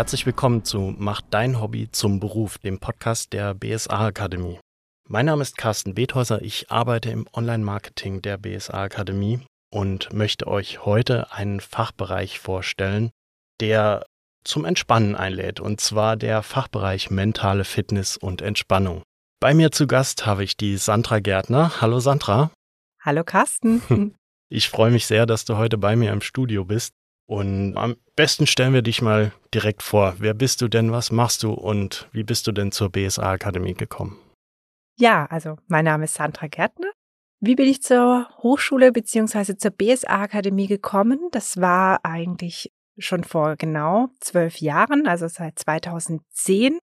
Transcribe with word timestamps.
Herzlich 0.00 0.24
willkommen 0.24 0.64
zu 0.64 0.94
Mach 0.96 1.20
dein 1.20 1.60
Hobby 1.60 1.90
zum 1.92 2.20
Beruf, 2.20 2.56
dem 2.56 2.78
Podcast 2.78 3.34
der 3.34 3.52
BSA 3.52 4.06
Akademie. 4.06 4.58
Mein 5.06 5.26
Name 5.26 5.42
ist 5.42 5.58
Carsten 5.58 5.92
Bethäuser, 5.92 6.40
ich 6.40 6.70
arbeite 6.70 7.10
im 7.10 7.28
Online-Marketing 7.34 8.22
der 8.22 8.38
BSA 8.38 8.84
Akademie 8.84 9.40
und 9.70 10.10
möchte 10.14 10.46
euch 10.46 10.86
heute 10.86 11.30
einen 11.34 11.60
Fachbereich 11.60 12.40
vorstellen, 12.40 13.10
der 13.60 14.06
zum 14.42 14.64
Entspannen 14.64 15.16
einlädt, 15.16 15.60
und 15.60 15.82
zwar 15.82 16.16
der 16.16 16.42
Fachbereich 16.42 17.10
mentale 17.10 17.64
Fitness 17.64 18.16
und 18.16 18.40
Entspannung. 18.40 19.02
Bei 19.38 19.52
mir 19.52 19.70
zu 19.70 19.86
Gast 19.86 20.24
habe 20.24 20.44
ich 20.44 20.56
die 20.56 20.78
Sandra 20.78 21.20
Gärtner. 21.20 21.82
Hallo 21.82 22.00
Sandra. 22.00 22.50
Hallo 23.02 23.22
Carsten. 23.22 24.16
Ich 24.52 24.68
freue 24.68 24.90
mich 24.90 25.06
sehr, 25.06 25.26
dass 25.26 25.44
du 25.44 25.58
heute 25.58 25.78
bei 25.78 25.94
mir 25.94 26.12
im 26.12 26.20
Studio 26.22 26.64
bist. 26.64 26.92
Und 27.30 27.76
am 27.76 27.94
besten 28.16 28.48
stellen 28.48 28.74
wir 28.74 28.82
dich 28.82 29.02
mal 29.02 29.30
direkt 29.54 29.84
vor. 29.84 30.16
Wer 30.18 30.34
bist 30.34 30.62
du 30.62 30.66
denn? 30.66 30.90
Was 30.90 31.12
machst 31.12 31.44
du? 31.44 31.52
Und 31.52 32.08
wie 32.10 32.24
bist 32.24 32.48
du 32.48 32.50
denn 32.50 32.72
zur 32.72 32.90
BSA 32.90 33.30
Akademie 33.30 33.74
gekommen? 33.74 34.18
Ja, 34.98 35.26
also 35.26 35.56
mein 35.68 35.84
Name 35.84 36.06
ist 36.06 36.14
Sandra 36.14 36.48
Gärtner. 36.48 36.90
Wie 37.38 37.54
bin 37.54 37.68
ich 37.68 37.84
zur 37.84 38.28
Hochschule 38.38 38.90
bzw. 38.90 39.56
zur 39.56 39.70
BSA 39.70 40.22
Akademie 40.22 40.66
gekommen? 40.66 41.28
Das 41.30 41.60
war 41.60 42.04
eigentlich 42.04 42.72
schon 42.98 43.22
vor 43.22 43.54
genau 43.54 44.08
zwölf 44.18 44.60
Jahren, 44.60 45.06
also 45.06 45.28
seit 45.28 45.56
2010 45.60 46.80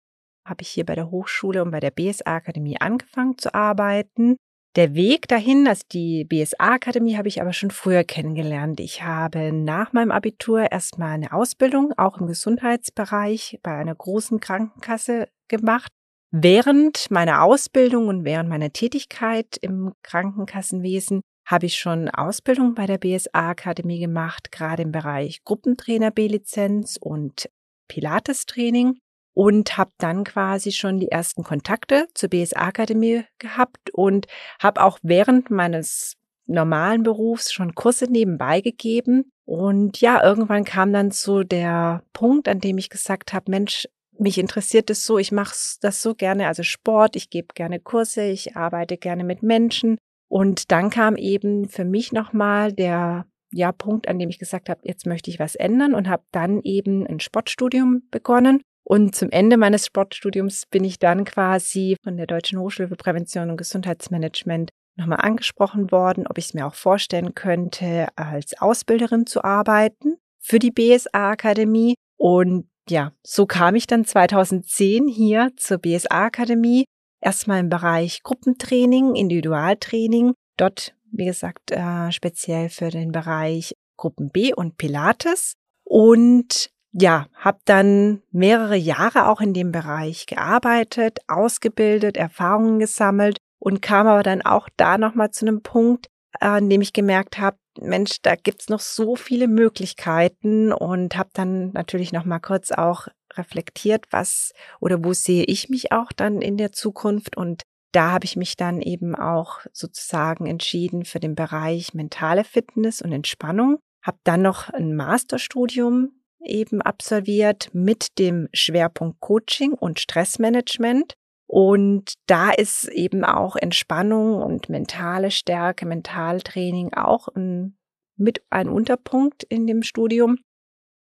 habe 0.43 0.63
ich 0.63 0.69
hier 0.69 0.87
bei 0.87 0.95
der 0.95 1.11
Hochschule 1.11 1.61
und 1.63 1.69
bei 1.69 1.79
der 1.79 1.91
BSA 1.91 2.25
Akademie 2.25 2.81
angefangen 2.81 3.37
zu 3.37 3.53
arbeiten. 3.53 4.37
Der 4.77 4.95
Weg 4.95 5.27
dahin, 5.27 5.67
also 5.67 5.83
die 5.91 6.23
BSA-Akademie, 6.23 7.17
habe 7.17 7.27
ich 7.27 7.41
aber 7.41 7.51
schon 7.51 7.71
früher 7.71 8.05
kennengelernt. 8.05 8.79
Ich 8.79 9.03
habe 9.03 9.51
nach 9.51 9.91
meinem 9.91 10.11
Abitur 10.11 10.71
erstmal 10.71 11.11
eine 11.11 11.33
Ausbildung, 11.33 11.91
auch 11.97 12.19
im 12.19 12.27
Gesundheitsbereich, 12.27 13.59
bei 13.63 13.75
einer 13.75 13.93
großen 13.93 14.39
Krankenkasse 14.39 15.27
gemacht. 15.49 15.91
Während 16.31 17.11
meiner 17.11 17.43
Ausbildung 17.43 18.07
und 18.07 18.23
während 18.23 18.47
meiner 18.47 18.71
Tätigkeit 18.71 19.57
im 19.59 19.91
Krankenkassenwesen 20.03 21.19
habe 21.45 21.65
ich 21.65 21.75
schon 21.75 22.07
Ausbildung 22.07 22.73
bei 22.73 22.85
der 22.85 22.97
BSA-Akademie 22.97 23.99
gemacht, 23.99 24.53
gerade 24.53 24.83
im 24.83 24.93
Bereich 24.93 25.43
Gruppentrainer 25.43 26.11
B-Lizenz 26.11 26.97
und 26.97 27.49
Pilates-Training 27.89 28.99
und 29.33 29.77
habe 29.77 29.91
dann 29.97 30.23
quasi 30.23 30.71
schon 30.71 30.99
die 30.99 31.09
ersten 31.09 31.43
Kontakte 31.43 32.07
zur 32.13 32.29
BSA-Akademie 32.29 33.23
gehabt 33.39 33.89
und 33.93 34.27
habe 34.59 34.83
auch 34.83 34.99
während 35.01 35.49
meines 35.49 36.17
normalen 36.47 37.03
Berufs 37.03 37.53
schon 37.53 37.75
Kurse 37.75 38.05
nebenbei 38.05 38.61
gegeben. 38.61 39.31
Und 39.45 40.01
ja, 40.01 40.23
irgendwann 40.23 40.65
kam 40.65 40.91
dann 40.91 41.11
so 41.11 41.43
der 41.43 42.03
Punkt, 42.13 42.47
an 42.47 42.59
dem 42.59 42.77
ich 42.77 42.89
gesagt 42.89 43.33
habe, 43.33 43.49
Mensch, 43.51 43.87
mich 44.17 44.37
interessiert 44.37 44.89
es 44.89 45.05
so, 45.05 45.17
ich 45.17 45.31
mache 45.31 45.55
das 45.81 46.01
so 46.01 46.13
gerne, 46.13 46.47
also 46.47 46.63
Sport, 46.63 47.15
ich 47.15 47.29
gebe 47.29 47.47
gerne 47.55 47.79
Kurse, 47.79 48.23
ich 48.23 48.55
arbeite 48.55 48.97
gerne 48.97 49.23
mit 49.23 49.41
Menschen. 49.43 49.97
Und 50.27 50.71
dann 50.71 50.89
kam 50.89 51.15
eben 51.15 51.67
für 51.67 51.85
mich 51.85 52.11
nochmal 52.11 52.71
der 52.71 53.25
ja, 53.53 53.71
Punkt, 53.71 54.07
an 54.07 54.19
dem 54.19 54.29
ich 54.29 54.39
gesagt 54.39 54.69
habe, 54.69 54.81
jetzt 54.83 55.05
möchte 55.05 55.29
ich 55.29 55.39
was 55.39 55.55
ändern 55.55 55.93
und 55.93 56.07
habe 56.07 56.23
dann 56.31 56.61
eben 56.61 57.05
ein 57.05 57.19
Sportstudium 57.19 58.03
begonnen 58.11 58.61
und 58.83 59.15
zum 59.15 59.29
Ende 59.29 59.57
meines 59.57 59.85
Sportstudiums 59.85 60.65
bin 60.65 60.83
ich 60.83 60.99
dann 60.99 61.23
quasi 61.23 61.95
von 62.03 62.17
der 62.17 62.27
Deutschen 62.27 62.59
Hochschule 62.59 62.89
für 62.89 62.95
Prävention 62.95 63.49
und 63.49 63.57
Gesundheitsmanagement 63.57 64.71
nochmal 64.97 65.19
angesprochen 65.21 65.91
worden, 65.91 66.27
ob 66.27 66.37
ich 66.37 66.45
es 66.45 66.53
mir 66.53 66.65
auch 66.67 66.73
vorstellen 66.73 67.33
könnte, 67.35 68.07
als 68.15 68.59
Ausbilderin 68.59 69.25
zu 69.25 69.43
arbeiten 69.43 70.17
für 70.39 70.59
die 70.59 70.71
BSA 70.71 71.31
Akademie. 71.31 71.95
Und 72.17 72.67
ja, 72.89 73.13
so 73.23 73.45
kam 73.45 73.75
ich 73.75 73.87
dann 73.87 74.05
2010 74.05 75.07
hier 75.07 75.51
zur 75.55 75.77
BSA 75.77 76.25
Akademie. 76.25 76.85
Erstmal 77.21 77.59
im 77.59 77.69
Bereich 77.69 78.23
Gruppentraining, 78.23 79.15
Individualtraining. 79.15 80.33
Dort, 80.57 80.95
wie 81.11 81.25
gesagt, 81.25 81.71
äh, 81.71 82.11
speziell 82.11 82.69
für 82.69 82.89
den 82.89 83.11
Bereich 83.11 83.73
Gruppen 83.97 84.31
B 84.31 84.53
und 84.53 84.77
Pilates. 84.77 85.53
Und 85.83 86.71
ja, 86.93 87.27
habe 87.35 87.59
dann 87.65 88.21
mehrere 88.31 88.75
Jahre 88.75 89.29
auch 89.29 89.41
in 89.41 89.53
dem 89.53 89.71
Bereich 89.71 90.25
gearbeitet, 90.25 91.19
ausgebildet, 91.27 92.17
Erfahrungen 92.17 92.79
gesammelt 92.79 93.37
und 93.59 93.81
kam 93.81 94.07
aber 94.07 94.23
dann 94.23 94.41
auch 94.41 94.67
da 94.75 94.97
nochmal 94.97 95.31
zu 95.31 95.45
einem 95.45 95.61
Punkt, 95.61 96.07
an 96.39 96.69
dem 96.69 96.81
ich 96.81 96.93
gemerkt 96.93 97.37
habe, 97.37 97.57
Mensch, 97.79 98.21
da 98.21 98.35
gibt's 98.35 98.67
noch 98.67 98.81
so 98.81 99.15
viele 99.15 99.47
Möglichkeiten 99.47 100.73
und 100.73 101.15
habe 101.15 101.29
dann 101.33 101.71
natürlich 101.71 102.11
nochmal 102.11 102.41
kurz 102.41 102.71
auch 102.71 103.07
reflektiert, 103.37 104.05
was 104.11 104.51
oder 104.81 105.03
wo 105.05 105.13
sehe 105.13 105.45
ich 105.45 105.69
mich 105.69 105.93
auch 105.93 106.11
dann 106.11 106.41
in 106.41 106.57
der 106.57 106.73
Zukunft? 106.73 107.37
Und 107.37 107.63
da 107.93 108.11
habe 108.11 108.25
ich 108.25 108.35
mich 108.35 108.57
dann 108.57 108.81
eben 108.81 109.15
auch 109.15 109.59
sozusagen 109.71 110.47
entschieden 110.47 111.05
für 111.05 111.21
den 111.21 111.35
Bereich 111.35 111.93
mentale 111.93 112.43
Fitness 112.43 113.01
und 113.01 113.13
Entspannung, 113.13 113.79
habe 114.01 114.17
dann 114.25 114.41
noch 114.41 114.69
ein 114.69 114.95
Masterstudium 114.95 116.20
eben 116.45 116.81
absolviert 116.81 117.69
mit 117.73 118.17
dem 118.19 118.49
Schwerpunkt 118.53 119.19
Coaching 119.19 119.73
und 119.73 119.99
Stressmanagement. 119.99 121.13
Und 121.47 122.13
da 122.27 122.51
ist 122.51 122.87
eben 122.87 123.25
auch 123.25 123.55
Entspannung 123.55 124.41
und 124.41 124.69
mentale 124.69 125.31
Stärke, 125.31 125.85
Mentaltraining 125.85 126.93
auch 126.93 127.27
ein, 127.29 127.75
mit 128.15 128.41
ein 128.49 128.69
Unterpunkt 128.69 129.43
in 129.43 129.67
dem 129.67 129.83
Studium. 129.83 130.37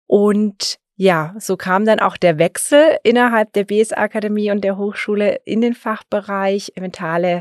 Und 0.08 0.78
ja, 0.96 1.34
so 1.38 1.56
kam 1.56 1.86
dann 1.86 2.00
auch 2.00 2.16
der 2.16 2.38
Wechsel 2.38 2.98
innerhalb 3.04 3.52
der 3.52 3.64
BS-Akademie 3.64 4.50
und 4.50 4.62
der 4.62 4.76
Hochschule 4.76 5.40
in 5.44 5.60
den 5.60 5.74
Fachbereich 5.74 6.72
mentale 6.78 7.40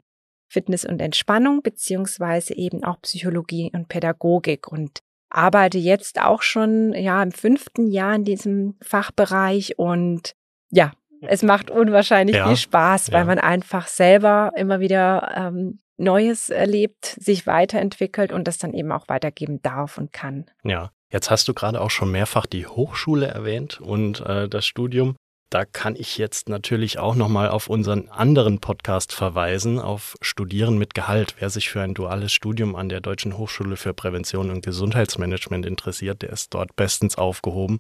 Fitness 0.51 0.85
und 0.85 1.01
Entspannung, 1.01 1.61
beziehungsweise 1.61 2.55
eben 2.55 2.83
auch 2.83 3.01
Psychologie 3.01 3.71
und 3.73 3.88
Pädagogik. 3.88 4.71
Und 4.71 4.99
arbeite 5.29 5.78
jetzt 5.78 6.22
auch 6.22 6.41
schon 6.41 6.94
ja 6.94 7.22
im 7.22 7.31
fünften 7.31 7.88
Jahr 7.88 8.16
in 8.16 8.23
diesem 8.23 8.75
Fachbereich 8.81 9.78
und 9.78 10.35
ja, 10.72 10.91
es 11.22 11.44
macht 11.44 11.69
unwahrscheinlich 11.69 12.38
ja, 12.38 12.47
viel 12.47 12.57
Spaß, 12.57 13.12
weil 13.12 13.22
ja. 13.22 13.25
man 13.25 13.39
einfach 13.39 13.88
selber 13.88 14.51
immer 14.56 14.79
wieder 14.79 15.34
ähm, 15.35 15.79
Neues 15.97 16.50
erlebt, 16.50 17.18
sich 17.19 17.45
weiterentwickelt 17.45 18.31
und 18.31 18.47
das 18.47 18.57
dann 18.57 18.73
eben 18.73 18.91
auch 18.91 19.09
weitergeben 19.09 19.62
darf 19.62 19.97
und 19.97 20.13
kann. 20.13 20.45
Ja, 20.63 20.91
jetzt 21.12 21.29
hast 21.29 21.47
du 21.47 21.53
gerade 21.53 21.81
auch 21.81 21.91
schon 21.91 22.12
mehrfach 22.12 22.45
die 22.45 22.66
Hochschule 22.66 23.28
erwähnt 23.28 23.81
und 23.81 24.22
äh, 24.22 24.47
das 24.47 24.66
Studium. 24.66 25.16
Da 25.51 25.65
kann 25.65 25.95
ich 25.95 26.19
jetzt 26.19 26.47
natürlich 26.47 26.99
auch 26.99 27.15
nochmal 27.15 27.49
auf 27.49 27.69
unseren 27.69 28.07
anderen 28.09 28.59
Podcast 28.59 29.13
verweisen, 29.13 29.79
auf 29.79 30.15
Studieren 30.21 30.77
mit 30.77 30.93
Gehalt. 30.93 31.35
Wer 31.39 31.49
sich 31.49 31.69
für 31.69 31.81
ein 31.81 31.95
duales 31.95 32.31
Studium 32.31 32.75
an 32.75 32.87
der 32.87 33.01
Deutschen 33.01 33.35
Hochschule 33.35 33.75
für 33.75 33.95
Prävention 33.95 34.51
und 34.51 34.63
Gesundheitsmanagement 34.63 35.65
interessiert, 35.65 36.21
der 36.21 36.29
ist 36.29 36.53
dort 36.53 36.75
bestens 36.75 37.17
aufgehoben. 37.17 37.79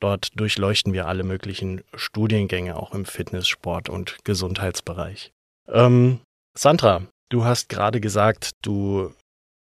Dort 0.00 0.38
durchleuchten 0.38 0.92
wir 0.92 1.06
alle 1.06 1.24
möglichen 1.24 1.82
Studiengänge, 1.94 2.76
auch 2.76 2.94
im 2.94 3.04
Fitness-, 3.04 3.48
Sport- 3.48 3.88
und 3.88 4.18
Gesundheitsbereich. 4.24 5.32
Ähm, 5.68 6.20
Sandra, 6.56 7.02
du 7.30 7.44
hast 7.44 7.68
gerade 7.68 8.00
gesagt, 8.00 8.52
du 8.62 9.12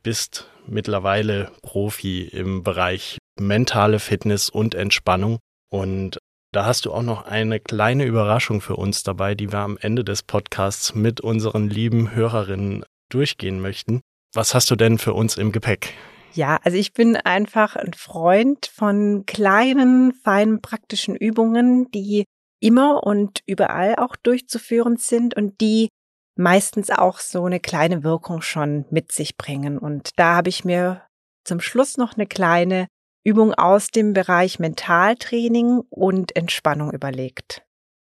bist 0.02 0.50
mittlerweile 0.66 1.50
Profi 1.62 2.24
im 2.24 2.62
Bereich 2.62 3.16
mentale 3.40 4.00
Fitness 4.00 4.50
und 4.50 4.74
Entspannung. 4.74 5.38
Und 5.70 6.18
da 6.52 6.66
hast 6.66 6.84
du 6.84 6.92
auch 6.92 7.02
noch 7.02 7.24
eine 7.24 7.60
kleine 7.60 8.04
Überraschung 8.04 8.60
für 8.60 8.76
uns 8.76 9.02
dabei, 9.02 9.34
die 9.34 9.50
wir 9.52 9.60
am 9.60 9.78
Ende 9.80 10.04
des 10.04 10.22
Podcasts 10.22 10.94
mit 10.94 11.20
unseren 11.20 11.68
lieben 11.68 12.14
Hörerinnen 12.14 12.84
durchgehen 13.08 13.60
möchten. 13.60 14.02
Was 14.34 14.54
hast 14.54 14.70
du 14.70 14.76
denn 14.76 14.98
für 14.98 15.14
uns 15.14 15.38
im 15.38 15.50
Gepäck? 15.50 15.94
Ja, 16.34 16.58
also 16.62 16.76
ich 16.76 16.92
bin 16.92 17.16
einfach 17.16 17.76
ein 17.76 17.94
Freund 17.94 18.66
von 18.66 19.24
kleinen, 19.26 20.12
feinen, 20.12 20.60
praktischen 20.60 21.16
Übungen, 21.16 21.90
die 21.90 22.24
immer 22.60 23.04
und 23.04 23.40
überall 23.46 23.96
auch 23.96 24.16
durchzuführen 24.16 24.96
sind 24.96 25.34
und 25.34 25.60
die 25.60 25.88
meistens 26.38 26.90
auch 26.90 27.18
so 27.18 27.44
eine 27.44 27.60
kleine 27.60 28.04
Wirkung 28.04 28.40
schon 28.40 28.84
mit 28.90 29.12
sich 29.12 29.36
bringen. 29.36 29.78
Und 29.78 30.10
da 30.16 30.36
habe 30.36 30.48
ich 30.48 30.64
mir 30.64 31.02
zum 31.44 31.60
Schluss 31.60 31.96
noch 31.96 32.14
eine 32.14 32.26
kleine 32.26 32.86
Übung 33.24 33.54
aus 33.54 33.88
dem 33.88 34.12
Bereich 34.12 34.58
Mentaltraining 34.58 35.82
und 35.90 36.34
Entspannung 36.34 36.92
überlegt. 36.92 37.62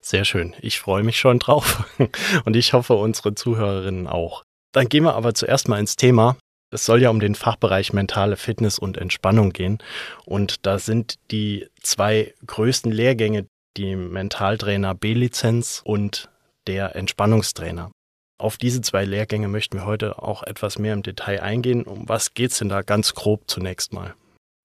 Sehr 0.00 0.25
schön. 0.25 0.55
Ich 0.61 0.79
freue 0.79 1.03
mich 1.03 1.19
schon 1.19 1.38
drauf 1.38 1.85
und 2.44 2.56
ich 2.56 2.73
hoffe 2.73 2.94
unsere 2.94 3.35
Zuhörerinnen 3.35 4.06
auch. 4.06 4.43
Dann 4.73 4.88
gehen 4.88 5.05
wir 5.05 5.14
aber 5.14 5.35
zuerst 5.35 5.69
mal 5.69 5.79
ins 5.81 5.97
Thema. 5.97 6.37
Es 6.70 6.85
soll 6.85 7.00
ja 7.00 7.11
um 7.11 7.20
den 7.20 7.35
Fachbereich 7.35 7.93
mentale 7.93 8.37
Fitness 8.37 8.79
und 8.79 8.97
Entspannung 8.97 9.50
gehen. 9.50 9.79
Und 10.25 10.67
da 10.67 10.79
sind 10.79 11.17
die 11.31 11.67
zwei 11.81 12.35
größten 12.47 12.91
Lehrgänge 12.91 13.47
die 13.76 13.94
Mentaltrainer 13.94 14.94
B-Lizenz 14.94 15.82
und 15.85 16.31
der 16.67 16.97
Entspannungstrainer. 16.97 17.91
Auf 18.38 18.58
diese 18.58 18.81
zwei 18.81 19.05
Lehrgänge 19.05 19.49
möchten 19.49 19.79
wir 19.79 19.87
heute 19.87 20.23
auch 20.23 20.43
etwas 20.43 20.79
mehr 20.79 20.93
im 20.93 21.03
Detail 21.03 21.43
eingehen. 21.43 21.85
Um 21.85 22.08
was 22.08 22.35
geht 22.35 22.50
es 22.50 22.58
denn 22.58 22.69
da 22.69 22.82
ganz 22.82 23.14
grob 23.14 23.44
zunächst 23.47 23.93
mal? 23.93 24.14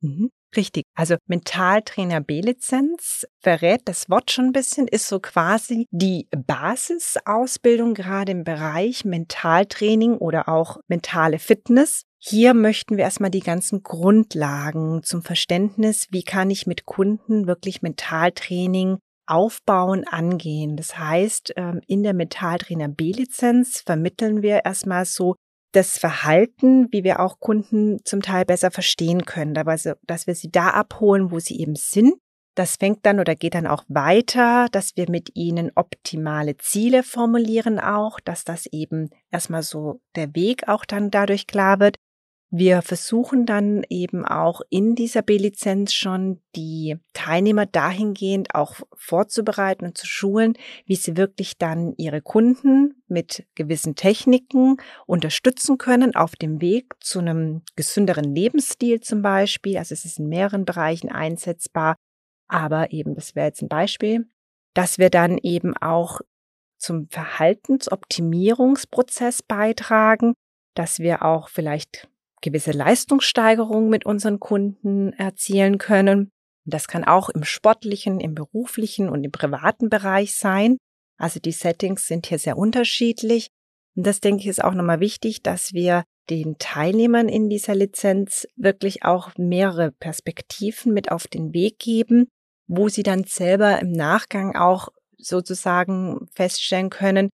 Mhm. 0.02 0.32
Richtig. 0.56 0.84
Also 0.96 1.16
Mentaltrainer 1.28 2.20
B-Lizenz 2.20 3.26
verrät 3.40 3.82
das 3.86 4.10
Wort 4.10 4.32
schon 4.32 4.48
ein 4.48 4.52
bisschen, 4.52 4.88
ist 4.88 5.08
so 5.08 5.20
quasi 5.20 5.88
die 5.92 6.28
Basisausbildung 6.36 7.94
gerade 7.94 8.34
im 8.34 8.44
Bereich 8.44 9.06
Mentaltraining 9.06 10.18
oder 10.18 10.50
auch 10.50 10.78
mentale 10.88 11.40
Fitness. 11.40 12.04
Hier 12.20 12.54
möchten 12.54 12.98
wir 12.98 13.06
erstmal 13.06 13.32
die 13.32 13.40
ganzen 13.40 13.82
Grundlagen 13.82 15.04
zum 15.04 15.24
Verständnis, 15.24 16.08
wie 16.12 16.24
kann 16.24 16.50
ich 16.50 16.68
mit 16.68 16.86
Kunden 16.86 17.48
wirklich 17.48 17.82
Mentaltraining 17.82 18.98
aufbauen, 19.28 20.06
angehen. 20.06 20.76
Das 20.76 20.98
heißt, 20.98 21.54
ähm, 21.56 21.80
in 21.88 22.04
der 22.04 22.14
Mentaltrainer 22.14 22.90
B-Lizenz 22.90 23.82
vermitteln 23.86 24.42
wir 24.42 24.66
erstmal 24.66 25.06
so 25.06 25.36
das 25.72 25.98
Verhalten, 25.98 26.88
wie 26.92 27.04
wir 27.04 27.20
auch 27.20 27.40
Kunden 27.40 28.04
zum 28.04 28.22
Teil 28.22 28.46
besser 28.46 28.72
verstehen 28.72 29.26
können, 29.26 29.54
dass 29.54 30.28
wir 30.28 30.36
sie 30.36 30.52
da 30.52 30.70
abholen, 30.70 31.32
wo 31.32 31.40
sie 31.40 31.60
eben 31.60 31.76
sind. 31.76 32.16
Das 32.56 32.76
fängt 32.76 33.06
dann 33.06 33.22
oder 33.22 33.36
geht 33.36 33.56
dann 33.56 33.66
auch 33.66 33.86
weiter, 33.88 34.68
dass 34.72 34.98
wir 34.98 35.10
mit 35.10 35.36
ihnen 35.36 35.72
optimale 35.76 36.58
Ziele 36.58 37.02
formulieren 37.02 37.80
auch, 37.80 38.20
dass 38.20 38.44
das 38.44 38.66
eben 38.66 39.10
erstmal 39.32 39.64
so 39.64 40.02
der 40.16 40.36
Weg 40.36 40.68
auch 40.68 40.84
dann 40.84 41.12
dadurch 41.12 41.48
klar 41.48 41.80
wird. 41.80 41.96
Wir 42.54 42.82
versuchen 42.82 43.46
dann 43.46 43.86
eben 43.88 44.26
auch 44.26 44.60
in 44.70 44.94
dieser 44.94 45.22
B-Lizenz 45.22 45.94
schon 45.94 46.42
die 46.54 46.98
Teilnehmer 47.14 47.66
dahingehend 47.66 48.56
auch 48.56 48.82
vorzubereiten 48.94 49.86
und 49.86 49.98
zu 49.98 50.06
schulen, 50.06 50.58
wie 50.86 50.98
sie 50.98 51.16
wirklich 51.16 51.58
dann 51.58 51.94
ihre 51.96 52.22
Kunden 52.22 53.02
mit 53.08 53.48
gewissen 53.56 53.96
Techniken 53.96 54.76
unterstützen 55.06 55.78
können 55.78 56.14
auf 56.14 56.36
dem 56.36 56.60
Weg 56.60 56.94
zu 57.00 57.20
einem 57.20 57.62
gesünderen 57.78 58.36
Lebensstil 58.36 59.00
zum 59.00 59.22
Beispiel. 59.22 59.78
Also 59.78 59.94
es 59.94 60.04
ist 60.04 60.20
in 60.20 60.28
mehreren 60.28 60.66
Bereichen 60.66 61.10
einsetzbar, 61.10 61.96
aber 62.50 62.92
eben, 62.92 63.16
das 63.16 63.34
wäre 63.34 63.48
jetzt 63.48 63.62
ein 63.62 63.70
Beispiel, 63.70 64.30
dass 64.74 64.98
wir 64.98 65.10
dann 65.10 65.38
eben 65.38 65.78
auch 65.78 66.20
zum 66.78 67.08
Verhaltensoptimierungsprozess 67.08 69.42
beitragen, 69.42 70.34
dass 70.76 71.00
wir 71.00 71.24
auch 71.24 71.48
vielleicht 71.48 72.10
gewisse 72.42 72.72
Leistungssteigerung 72.72 73.90
mit 73.90 74.06
unseren 74.06 74.40
Kunden 74.40 75.14
erzielen 75.14 75.78
können. 75.78 76.32
Das 76.66 76.88
kann 76.88 77.04
auch 77.04 77.30
im 77.30 77.44
sportlichen, 77.44 78.20
im 78.20 78.36
beruflichen 78.36 79.10
und 79.10 79.24
im 79.24 79.32
privaten 79.32 79.90
Bereich 79.90 80.36
sein. 80.36 80.78
Also 81.18 81.40
die 81.40 81.52
Settings 81.52 82.08
sind 82.08 82.28
hier 82.28 82.40
sehr 82.40 82.58
unterschiedlich. 82.58 83.48
Und 83.96 84.08
das 84.08 84.22
denke 84.22 84.42
ich 84.42 84.48
ist 84.48 84.64
auch 84.64 84.74
nochmal 84.74 85.00
wichtig, 85.00 85.44
dass 85.44 85.74
wir 85.74 86.04
den 86.30 86.58
Teilnehmern 86.60 87.28
in 87.28 87.50
dieser 87.50 87.76
Lizenz 87.76 88.48
wirklich 88.56 89.04
auch 89.04 89.32
mehrere 89.38 89.92
Perspektiven 89.92 90.94
mit 90.94 91.12
auf 91.12 91.28
den 91.28 91.54
Weg 91.54 91.80
geben, 91.80 92.28
wo 92.68 92.90
sie 92.90 93.04
dann 93.04 93.26
selber 93.26 93.80
im 93.80 93.92
Nachgang 93.92 94.56
auch 94.56 94.90
sozusagen 95.18 96.28
feststellen 96.34 96.90
können, 96.90 97.30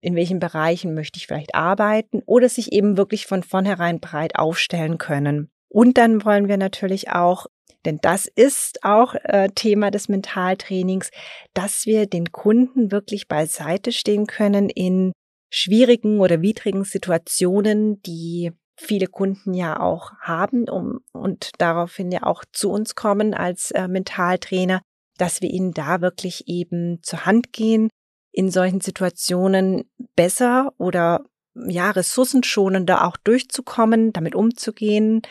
in 0.00 0.14
welchen 0.14 0.38
Bereichen 0.38 0.94
möchte 0.94 1.18
ich 1.18 1.26
vielleicht 1.26 1.54
arbeiten 1.54 2.22
oder 2.26 2.48
sich 2.48 2.72
eben 2.72 2.96
wirklich 2.96 3.26
von 3.26 3.42
vornherein 3.42 4.00
breit 4.00 4.36
aufstellen 4.36 4.98
können. 4.98 5.50
Und 5.68 5.98
dann 5.98 6.24
wollen 6.24 6.48
wir 6.48 6.56
natürlich 6.56 7.10
auch, 7.10 7.46
denn 7.84 7.98
das 8.00 8.26
ist 8.26 8.84
auch 8.84 9.14
äh, 9.22 9.48
Thema 9.54 9.90
des 9.90 10.08
Mentaltrainings, 10.08 11.10
dass 11.54 11.86
wir 11.86 12.06
den 12.06 12.32
Kunden 12.32 12.90
wirklich 12.90 13.28
beiseite 13.28 13.92
stehen 13.92 14.26
können 14.26 14.68
in 14.68 15.12
schwierigen 15.50 16.20
oder 16.20 16.42
widrigen 16.42 16.84
Situationen, 16.84 18.00
die 18.02 18.52
viele 18.76 19.06
Kunden 19.06 19.54
ja 19.54 19.80
auch 19.80 20.12
haben 20.20 20.68
um, 20.68 21.00
und 21.12 21.50
daraufhin 21.58 22.12
ja 22.12 22.22
auch 22.22 22.44
zu 22.52 22.70
uns 22.70 22.94
kommen 22.94 23.34
als 23.34 23.70
äh, 23.72 23.88
Mentaltrainer, 23.88 24.82
dass 25.16 25.42
wir 25.42 25.50
ihnen 25.50 25.72
da 25.72 26.00
wirklich 26.00 26.46
eben 26.46 27.00
zur 27.02 27.26
Hand 27.26 27.52
gehen, 27.52 27.88
in 28.32 28.50
solchen 28.50 28.80
Situationen 28.80 29.90
besser 30.16 30.72
oder 30.78 31.24
ja, 31.66 31.90
ressourcenschonender 31.90 33.04
auch 33.04 33.16
durchzukommen, 33.16 34.12
damit 34.12 34.34
umzugehen. 34.34 35.22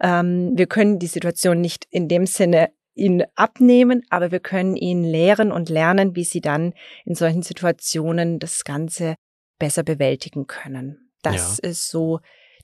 Ähm, 0.00 0.52
wir 0.56 0.66
können 0.66 0.98
die 0.98 1.06
Situation 1.06 1.60
nicht 1.60 1.86
in 1.90 2.08
dem 2.08 2.26
Sinne 2.26 2.70
ihnen 2.94 3.24
abnehmen, 3.34 4.02
aber 4.08 4.32
wir 4.32 4.40
können 4.40 4.76
ihnen 4.76 5.04
lehren 5.04 5.52
und 5.52 5.68
lernen, 5.68 6.16
wie 6.16 6.24
sie 6.24 6.40
dann 6.40 6.72
in 7.04 7.14
solchen 7.14 7.42
Situationen 7.42 8.38
das 8.38 8.64
Ganze 8.64 9.16
besser 9.58 9.82
bewältigen 9.82 10.46
können. 10.46 11.10
Das 11.22 11.60
ja. 11.62 11.70
ist 11.70 11.88
so 11.88 12.20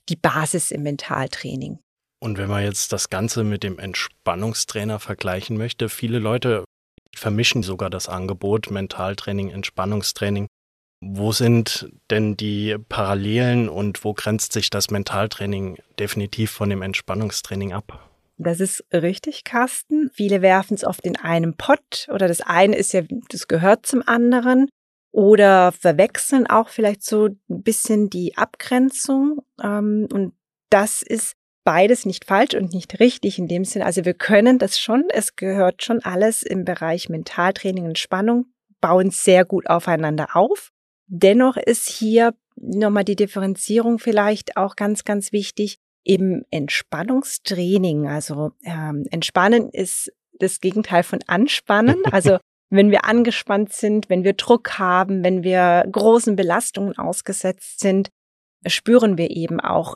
die 0.09 0.15
Basis 0.15 0.71
im 0.71 0.83
Mentaltraining. 0.83 1.79
Und 2.19 2.37
wenn 2.37 2.49
man 2.49 2.63
jetzt 2.63 2.93
das 2.93 3.09
Ganze 3.09 3.43
mit 3.43 3.63
dem 3.63 3.79
Entspannungstrainer 3.79 4.99
vergleichen 4.99 5.57
möchte, 5.57 5.89
viele 5.89 6.19
Leute 6.19 6.63
vermischen 7.15 7.63
sogar 7.63 7.89
das 7.89 8.09
Angebot 8.09 8.71
Mentaltraining, 8.71 9.49
Entspannungstraining. 9.49 10.47
Wo 11.01 11.31
sind 11.31 11.89
denn 12.09 12.37
die 12.37 12.77
Parallelen 12.89 13.67
und 13.67 14.03
wo 14.05 14.13
grenzt 14.13 14.53
sich 14.53 14.69
das 14.69 14.89
Mentaltraining 14.89 15.77
definitiv 15.99 16.51
von 16.51 16.69
dem 16.69 16.81
Entspannungstraining 16.81 17.73
ab? 17.73 18.09
Das 18.37 18.59
ist 18.59 18.85
richtig, 18.91 19.43
Carsten. 19.43 20.09
Viele 20.13 20.41
werfen 20.41 20.75
es 20.75 20.83
oft 20.83 21.05
in 21.05 21.17
einem 21.17 21.55
Pott 21.55 22.07
oder 22.09 22.27
das 22.27 22.41
eine 22.41 22.75
ist 22.75 22.93
ja, 22.93 23.01
das 23.29 23.47
gehört 23.47 23.85
zum 23.85 24.01
anderen 24.05 24.69
oder 25.11 25.71
verwechseln 25.71 26.47
auch 26.47 26.69
vielleicht 26.69 27.03
so 27.03 27.27
ein 27.27 27.63
bisschen 27.63 28.09
die 28.09 28.35
Abgrenzung. 28.35 29.43
Ähm, 29.61 30.07
und 30.11 30.33
das 30.69 31.01
ist 31.03 31.35
beides 31.63 32.05
nicht 32.05 32.25
falsch 32.25 32.55
und 32.55 32.73
nicht 32.73 32.99
richtig 32.99 33.39
in 33.39 33.47
dem 33.47 33.65
Sinn. 33.65 33.81
Also 33.81 34.05
wir 34.05 34.13
können 34.13 34.59
das 34.59 34.79
schon, 34.79 35.05
es 35.09 35.35
gehört 35.35 35.83
schon 35.83 36.03
alles 36.03 36.43
im 36.43 36.65
Bereich 36.65 37.09
Mentaltraining 37.09 37.85
und 37.85 37.99
Spannung, 37.99 38.45
bauen 38.81 39.11
sehr 39.11 39.45
gut 39.45 39.67
aufeinander 39.67 40.35
auf. 40.35 40.71
Dennoch 41.07 41.57
ist 41.57 41.87
hier 41.87 42.33
nochmal 42.55 43.03
die 43.03 43.15
Differenzierung 43.15 43.99
vielleicht 43.99 44.57
auch 44.57 44.75
ganz, 44.75 45.03
ganz 45.03 45.31
wichtig. 45.31 45.77
Eben 46.05 46.43
Entspannungstraining, 46.51 48.07
also 48.07 48.51
ähm, 48.63 49.05
Entspannen 49.09 49.69
ist 49.69 50.11
das 50.33 50.59
Gegenteil 50.59 51.03
von 51.03 51.19
Anspannen. 51.27 52.03
Also 52.11 52.39
wenn 52.69 52.89
wir 52.89 53.05
angespannt 53.05 53.71
sind, 53.71 54.09
wenn 54.09 54.23
wir 54.23 54.33
Druck 54.33 54.79
haben, 54.79 55.23
wenn 55.23 55.43
wir 55.43 55.85
großen 55.91 56.35
Belastungen 56.35 56.97
ausgesetzt 56.97 57.79
sind, 57.79 58.09
spüren 58.65 59.17
wir 59.17 59.29
eben 59.29 59.59
auch 59.59 59.95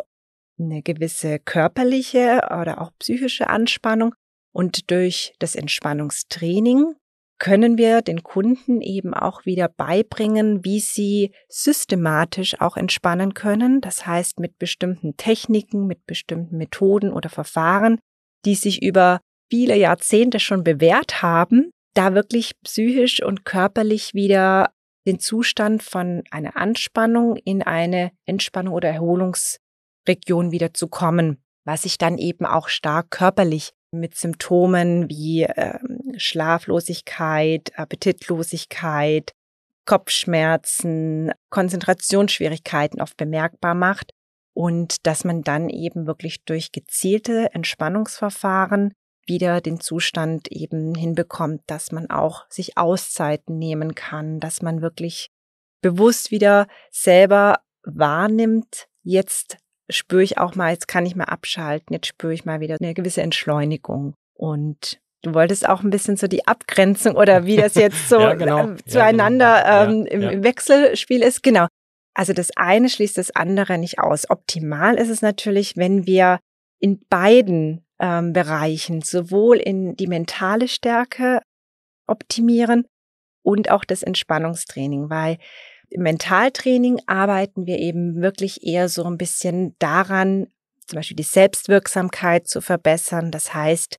eine 0.60 0.82
gewisse 0.82 1.40
körperliche 1.40 2.42
oder 2.60 2.82
auch 2.82 2.92
psychische 3.00 3.50
Anspannung. 3.50 4.14
Und 4.54 4.90
durch 4.92 5.34
das 5.40 5.56
Entspannungstraining 5.56 6.96
können 7.40 7.78
wir 7.78 8.02
den 8.02 8.24
Kunden 8.24 8.82
eben 8.82 9.14
auch 9.14 9.46
wieder 9.46 9.70
beibringen, 9.70 10.66
wie 10.66 10.80
sie 10.80 11.32
systematisch 11.48 12.60
auch 12.60 12.78
entspannen 12.78 13.34
können. 13.34 13.82
Das 13.82 14.08
heißt 14.08 14.40
mit 14.40 14.58
bestimmten 14.58 15.16
Techniken, 15.18 15.86
mit 15.86 16.06
bestimmten 16.08 16.58
Methoden 16.58 17.14
oder 17.14 17.30
Verfahren, 17.30 18.00
die 18.46 18.56
sich 18.56 18.82
über 18.82 19.22
viele 19.52 19.78
Jahrzehnte 19.78 20.40
schon 20.40 20.64
bewährt 20.64 21.22
haben, 21.22 21.70
da 21.94 22.14
wirklich 22.14 22.54
psychisch 22.64 23.24
und 23.24 23.46
körperlich 23.46 24.14
wieder 24.14 24.72
den 25.06 25.20
Zustand 25.20 25.84
von 25.84 26.24
einer 26.32 26.58
Anspannung 26.58 27.38
in 27.38 27.62
eine 27.62 28.12
Entspannung 28.26 28.74
oder 28.74 28.90
Erholungs 28.90 29.58
Region 30.08 30.52
wieder 30.52 30.74
zu 30.74 30.88
kommen, 30.88 31.42
was 31.66 31.84
sich 31.84 31.98
dann 31.98 32.18
eben 32.18 32.46
auch 32.46 32.70
stark 32.70 33.12
körperlich 33.12 33.72
mit 33.92 34.16
Symptomen 34.16 35.10
wie 35.10 35.44
äh, 35.44 35.80
Schlaflosigkeit, 36.18 37.72
Appetitlosigkeit, 37.78 39.32
Kopfschmerzen, 39.86 41.32
Konzentrationsschwierigkeiten 41.50 43.02
oft 43.02 43.16
bemerkbar 43.18 43.74
macht 43.74 44.12
und 44.54 45.06
dass 45.06 45.24
man 45.24 45.44
dann 45.44 45.70
eben 45.70 46.08
wirklich 46.08 46.44
durch 46.44 46.72
gezielte 46.72 47.54
Entspannungsverfahren 47.54 48.94
wieder 49.26 49.62
den 49.62 49.80
Zustand 49.80 50.48
eben 50.50 50.96
hinbekommt, 50.96 51.62
dass 51.68 51.92
man 51.92 52.10
auch 52.10 52.46
sich 52.50 52.78
Auszeiten 52.78 53.58
nehmen 53.58 53.96
kann, 53.96 54.40
dass 54.40 54.62
man 54.62 54.82
wirklich 54.82 55.30
bewusst 55.82 56.32
wieder 56.32 56.68
selber 56.92 57.60
wahrnimmt, 57.84 58.88
jetzt 59.04 59.58
spüre 59.90 60.24
ich 60.24 60.38
auch 60.38 60.56
mal, 60.56 60.72
jetzt 60.72 60.88
kann 60.88 61.06
ich 61.06 61.16
mal 61.16 61.26
abschalten, 61.26 61.94
jetzt 61.94 62.08
spüre 62.08 62.34
ich 62.34 62.46
mal 62.46 62.60
wieder 62.60 62.78
eine 62.80 62.94
gewisse 62.94 63.22
Entschleunigung. 63.22 64.14
Und 64.34 65.00
du 65.24 65.34
wolltest 65.34 65.68
auch 65.68 65.84
ein 65.84 65.90
bisschen 65.90 66.18
so 66.18 66.28
die 66.28 66.48
Abgrenzung 66.48 67.16
oder 67.16 67.46
wie 67.46 67.56
das 67.56 67.76
jetzt 67.76 68.10
so 68.10 68.20
ja, 68.20 68.34
genau. 68.34 68.76
zueinander 68.86 69.66
ja, 69.66 69.86
genau. 69.86 70.00
ähm, 70.00 70.06
im, 70.06 70.22
ja. 70.22 70.30
im 70.32 70.44
Wechselspiel 70.44 71.22
ist. 71.22 71.44
Genau. 71.44 71.68
Also 72.14 72.34
das 72.34 72.50
eine 72.56 72.90
schließt 72.90 73.18
das 73.18 73.36
andere 73.36 73.78
nicht 73.78 74.00
aus. 74.00 74.30
Optimal 74.30 74.96
ist 74.96 75.10
es 75.10 75.22
natürlich, 75.22 75.78
wenn 75.78 76.06
wir 76.06 76.40
in 76.80 77.00
beiden 77.10 77.86
ähm, 78.00 78.34
Bereichen 78.34 79.02
sowohl 79.02 79.58
in 79.58 79.96
die 79.96 80.08
mentale 80.08 80.68
Stärke 80.68 81.42
optimieren 82.08 82.88
und 83.44 83.72
auch 83.72 83.86
das 83.86 84.04
Entspannungstraining, 84.04 85.10
weil 85.10 85.38
im 85.90 86.04
Mentaltraining 86.04 87.02
arbeiten 87.08 87.66
wir 87.66 87.80
eben 87.80 88.22
wirklich 88.22 88.66
eher 88.66 88.90
so 88.90 89.04
ein 89.04 89.18
bisschen 89.18 89.76
daran, 89.80 90.48
zum 90.86 90.98
Beispiel 90.98 91.18
die 91.18 91.24
Selbstwirksamkeit 91.24 92.48
zu 92.48 92.62
verbessern. 92.62 93.32
Das 93.32 93.54
heißt, 93.54 93.98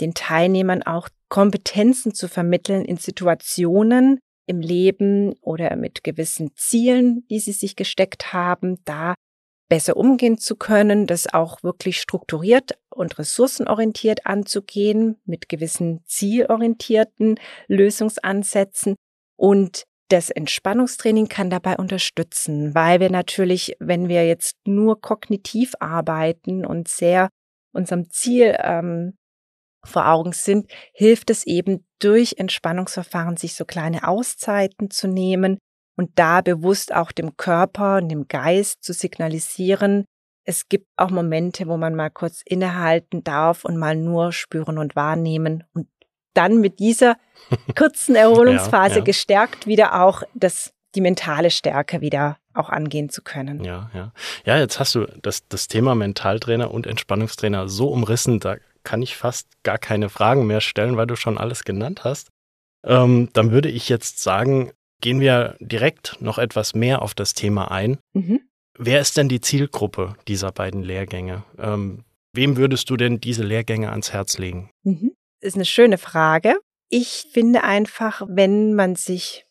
den 0.00 0.14
Teilnehmern 0.14 0.82
auch 0.82 1.08
Kompetenzen 1.28 2.14
zu 2.14 2.28
vermitteln 2.28 2.84
in 2.84 2.96
Situationen 2.96 4.20
im 4.46 4.60
Leben 4.60 5.32
oder 5.40 5.74
mit 5.76 6.04
gewissen 6.04 6.52
Zielen, 6.54 7.26
die 7.28 7.40
sie 7.40 7.52
sich 7.52 7.74
gesteckt 7.74 8.32
haben, 8.32 8.78
da 8.84 9.14
besser 9.68 9.96
umgehen 9.96 10.38
zu 10.38 10.54
können, 10.54 11.08
das 11.08 11.32
auch 11.32 11.64
wirklich 11.64 12.00
strukturiert 12.00 12.78
und 12.90 13.18
ressourcenorientiert 13.18 14.26
anzugehen, 14.26 15.16
mit 15.24 15.48
gewissen 15.48 16.02
zielorientierten 16.06 17.40
Lösungsansätzen. 17.66 18.94
Und 19.36 19.82
das 20.08 20.30
Entspannungstraining 20.30 21.28
kann 21.28 21.50
dabei 21.50 21.76
unterstützen, 21.76 22.74
weil 22.74 23.00
wir 23.00 23.10
natürlich, 23.10 23.76
wenn 23.80 24.08
wir 24.08 24.26
jetzt 24.26 24.56
nur 24.66 25.00
kognitiv 25.00 25.74
arbeiten 25.80 26.64
und 26.64 26.88
sehr 26.88 27.28
unserem 27.72 28.08
Ziel 28.10 28.56
ähm, 28.62 29.16
vor 29.84 30.08
Augen 30.08 30.32
sind, 30.32 30.70
hilft 30.92 31.30
es 31.30 31.46
eben 31.46 31.86
durch 31.98 32.34
Entspannungsverfahren, 32.38 33.36
sich 33.36 33.54
so 33.54 33.64
kleine 33.64 34.06
Auszeiten 34.06 34.90
zu 34.90 35.08
nehmen 35.08 35.58
und 35.96 36.10
da 36.16 36.40
bewusst 36.40 36.94
auch 36.94 37.12
dem 37.12 37.36
Körper 37.36 37.96
und 37.96 38.08
dem 38.08 38.28
Geist 38.28 38.82
zu 38.82 38.92
signalisieren, 38.92 40.04
es 40.48 40.68
gibt 40.68 40.86
auch 40.96 41.10
Momente, 41.10 41.66
wo 41.66 41.76
man 41.76 41.96
mal 41.96 42.10
kurz 42.10 42.40
innehalten 42.44 43.24
darf 43.24 43.64
und 43.64 43.76
mal 43.76 43.96
nur 43.96 44.30
spüren 44.32 44.78
und 44.78 44.94
wahrnehmen 44.94 45.64
und 45.74 45.88
dann 46.36 46.60
mit 46.60 46.78
dieser 46.78 47.16
kurzen 47.76 48.16
Erholungsphase 48.16 48.94
ja, 48.94 48.98
ja. 48.98 49.04
gestärkt 49.04 49.66
wieder 49.66 50.02
auch 50.02 50.22
das, 50.34 50.72
die 50.94 51.00
mentale 51.00 51.50
Stärke 51.50 52.00
wieder 52.00 52.36
auch 52.54 52.70
angehen 52.70 53.08
zu 53.08 53.22
können. 53.22 53.62
Ja, 53.62 53.90
ja. 53.94 54.12
Ja, 54.44 54.58
jetzt 54.58 54.80
hast 54.80 54.94
du 54.94 55.06
das, 55.22 55.46
das 55.48 55.68
Thema 55.68 55.94
Mentaltrainer 55.94 56.70
und 56.70 56.86
Entspannungstrainer 56.86 57.68
so 57.68 57.88
umrissen, 57.88 58.40
da 58.40 58.56
kann 58.82 59.02
ich 59.02 59.16
fast 59.16 59.48
gar 59.62 59.78
keine 59.78 60.08
Fragen 60.08 60.46
mehr 60.46 60.60
stellen, 60.60 60.96
weil 60.96 61.06
du 61.06 61.16
schon 61.16 61.38
alles 61.38 61.64
genannt 61.64 62.04
hast. 62.04 62.28
Ähm, 62.84 63.30
dann 63.32 63.50
würde 63.50 63.68
ich 63.68 63.88
jetzt 63.88 64.22
sagen, 64.22 64.70
gehen 65.00 65.20
wir 65.20 65.56
direkt 65.60 66.16
noch 66.20 66.38
etwas 66.38 66.74
mehr 66.74 67.02
auf 67.02 67.14
das 67.14 67.34
Thema 67.34 67.70
ein. 67.70 67.98
Mhm. 68.12 68.40
Wer 68.78 69.00
ist 69.00 69.16
denn 69.16 69.28
die 69.28 69.40
Zielgruppe 69.40 70.16
dieser 70.28 70.52
beiden 70.52 70.82
Lehrgänge? 70.82 71.42
Ähm, 71.58 72.04
wem 72.32 72.56
würdest 72.56 72.88
du 72.90 72.96
denn 72.96 73.20
diese 73.20 73.42
Lehrgänge 73.42 73.90
ans 73.90 74.12
Herz 74.12 74.38
legen? 74.38 74.70
Mhm. 74.84 75.12
Ist 75.46 75.54
eine 75.54 75.64
schöne 75.64 75.96
Frage. 75.96 76.58
Ich 76.88 77.28
finde 77.32 77.62
einfach, 77.62 78.22
wenn 78.28 78.74
man 78.74 78.96
sich 78.96 79.46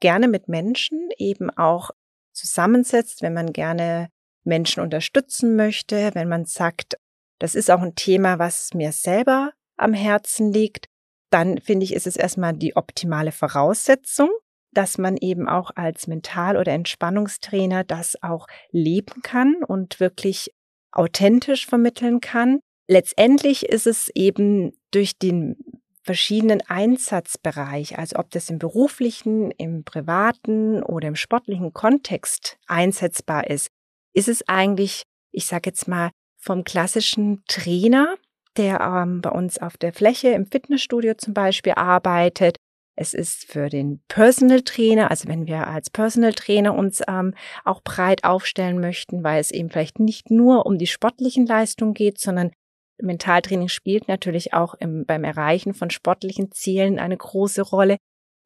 gerne 0.00 0.26
mit 0.26 0.48
Menschen 0.48 1.10
eben 1.18 1.50
auch 1.50 1.90
zusammensetzt, 2.32 3.20
wenn 3.20 3.34
man 3.34 3.52
gerne 3.52 4.08
Menschen 4.44 4.82
unterstützen 4.82 5.54
möchte, 5.54 6.14
wenn 6.14 6.30
man 6.30 6.46
sagt, 6.46 6.96
das 7.38 7.54
ist 7.54 7.70
auch 7.70 7.82
ein 7.82 7.94
Thema, 7.94 8.38
was 8.38 8.72
mir 8.72 8.90
selber 8.92 9.52
am 9.76 9.92
Herzen 9.92 10.50
liegt, 10.50 10.86
dann 11.28 11.60
finde 11.60 11.84
ich, 11.84 11.92
ist 11.92 12.06
es 12.06 12.16
erstmal 12.16 12.54
die 12.54 12.74
optimale 12.74 13.32
Voraussetzung, 13.32 14.30
dass 14.72 14.96
man 14.96 15.18
eben 15.18 15.46
auch 15.46 15.72
als 15.74 16.06
Mental- 16.06 16.56
oder 16.56 16.72
Entspannungstrainer 16.72 17.84
das 17.84 18.22
auch 18.22 18.46
leben 18.70 19.20
kann 19.20 19.56
und 19.62 20.00
wirklich 20.00 20.54
authentisch 20.90 21.66
vermitteln 21.66 22.20
kann. 22.20 22.60
Letztendlich 22.88 23.66
ist 23.66 23.86
es 23.86 24.10
eben 24.14 24.72
durch 24.90 25.18
den 25.18 25.56
verschiedenen 26.02 26.62
Einsatzbereich, 26.68 27.98
also 27.98 28.16
ob 28.16 28.30
das 28.30 28.48
im 28.48 28.60
beruflichen, 28.60 29.50
im 29.50 29.82
privaten 29.82 30.82
oder 30.84 31.08
im 31.08 31.16
sportlichen 31.16 31.72
Kontext 31.72 32.58
einsetzbar 32.68 33.50
ist, 33.50 33.68
ist 34.14 34.28
es 34.28 34.48
eigentlich, 34.48 35.02
ich 35.32 35.46
sage 35.46 35.70
jetzt 35.70 35.88
mal, 35.88 36.10
vom 36.38 36.62
klassischen 36.62 37.42
Trainer, 37.48 38.14
der 38.56 38.80
ähm, 38.80 39.20
bei 39.20 39.30
uns 39.30 39.58
auf 39.58 39.76
der 39.76 39.92
Fläche 39.92 40.28
im 40.28 40.46
Fitnessstudio 40.46 41.14
zum 41.14 41.34
Beispiel 41.34 41.72
arbeitet. 41.72 42.56
Es 42.94 43.12
ist 43.12 43.44
für 43.44 43.68
den 43.68 44.00
Personal 44.06 44.62
Trainer, 44.62 45.10
also 45.10 45.28
wenn 45.28 45.48
wir 45.48 45.66
als 45.66 45.90
Personal 45.90 46.32
Trainer 46.34 46.74
uns 46.74 47.02
ähm, 47.08 47.34
auch 47.64 47.82
breit 47.82 48.22
aufstellen 48.22 48.80
möchten, 48.80 49.24
weil 49.24 49.40
es 49.40 49.50
eben 49.50 49.70
vielleicht 49.70 49.98
nicht 49.98 50.30
nur 50.30 50.66
um 50.66 50.78
die 50.78 50.86
sportlichen 50.86 51.46
Leistungen 51.46 51.94
geht, 51.94 52.20
sondern 52.20 52.52
Mentaltraining 53.00 53.68
spielt 53.68 54.08
natürlich 54.08 54.54
auch 54.54 54.74
im, 54.74 55.04
beim 55.04 55.24
Erreichen 55.24 55.74
von 55.74 55.90
sportlichen 55.90 56.50
Zielen 56.52 56.98
eine 56.98 57.16
große 57.16 57.62
Rolle. 57.62 57.96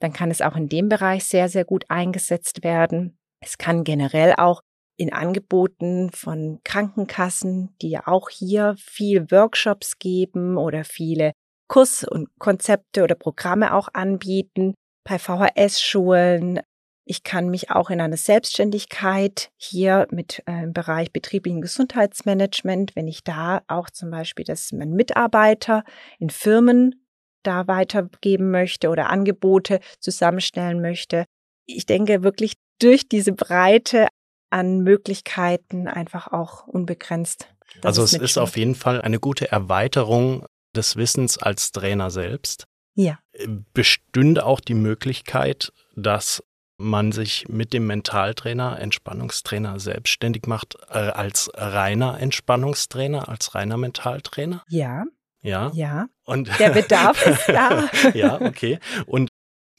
Dann 0.00 0.12
kann 0.12 0.30
es 0.30 0.40
auch 0.40 0.56
in 0.56 0.68
dem 0.68 0.88
Bereich 0.88 1.24
sehr, 1.24 1.48
sehr 1.48 1.64
gut 1.64 1.84
eingesetzt 1.88 2.64
werden. 2.64 3.18
Es 3.42 3.58
kann 3.58 3.84
generell 3.84 4.34
auch 4.36 4.60
in 4.98 5.12
Angeboten 5.12 6.10
von 6.10 6.60
Krankenkassen, 6.64 7.74
die 7.80 7.90
ja 7.90 8.06
auch 8.06 8.28
hier 8.28 8.74
viel 8.78 9.30
Workshops 9.30 9.98
geben 9.98 10.58
oder 10.58 10.84
viele 10.84 11.32
Kurs- 11.68 12.04
und 12.04 12.28
Konzepte 12.38 13.02
oder 13.02 13.14
Programme 13.14 13.74
auch 13.74 13.88
anbieten, 13.92 14.74
bei 15.08 15.18
VHS-Schulen. 15.18 16.60
Ich 17.10 17.24
kann 17.24 17.48
mich 17.48 17.72
auch 17.72 17.90
in 17.90 18.00
einer 18.00 18.16
Selbstständigkeit 18.16 19.50
hier 19.56 20.06
mit 20.12 20.44
äh, 20.46 20.62
im 20.62 20.72
Bereich 20.72 21.12
betrieblichen 21.12 21.60
Gesundheitsmanagement, 21.60 22.94
wenn 22.94 23.08
ich 23.08 23.24
da 23.24 23.62
auch 23.66 23.90
zum 23.90 24.12
Beispiel, 24.12 24.44
dass 24.44 24.70
mein 24.70 24.92
Mitarbeiter 24.92 25.82
in 26.20 26.30
Firmen 26.30 27.04
da 27.42 27.66
weitergeben 27.66 28.52
möchte 28.52 28.90
oder 28.90 29.10
Angebote 29.10 29.80
zusammenstellen 29.98 30.80
möchte. 30.80 31.24
Ich 31.66 31.84
denke 31.84 32.22
wirklich 32.22 32.52
durch 32.78 33.08
diese 33.08 33.32
Breite 33.32 34.06
an 34.50 34.78
Möglichkeiten 34.78 35.88
einfach 35.88 36.28
auch 36.28 36.68
unbegrenzt. 36.68 37.48
Also 37.82 38.04
es 38.04 38.12
ist 38.12 38.38
auf 38.38 38.56
jeden 38.56 38.76
Fall 38.76 39.02
eine 39.02 39.18
gute 39.18 39.50
Erweiterung 39.50 40.46
des 40.76 40.94
Wissens 40.94 41.38
als 41.38 41.72
Trainer 41.72 42.12
selbst. 42.12 42.66
Ja. 42.94 43.18
Bestünde 43.74 44.46
auch 44.46 44.60
die 44.60 44.74
Möglichkeit, 44.74 45.72
dass 45.96 46.40
man 46.80 47.12
sich 47.12 47.46
mit 47.48 47.72
dem 47.72 47.86
Mentaltrainer, 47.86 48.80
Entspannungstrainer 48.80 49.78
selbstständig 49.78 50.46
macht, 50.46 50.76
äh, 50.90 50.98
als 50.98 51.50
reiner 51.54 52.18
Entspannungstrainer, 52.18 53.28
als 53.28 53.54
reiner 53.54 53.76
Mentaltrainer? 53.76 54.64
Ja. 54.68 55.04
Ja. 55.42 55.70
Ja. 55.74 56.08
Und 56.24 56.50
der 56.58 56.70
Bedarf 56.70 57.26
ist 57.26 57.48
da. 57.48 57.88
ja, 58.14 58.40
okay. 58.40 58.78
Und 59.06 59.28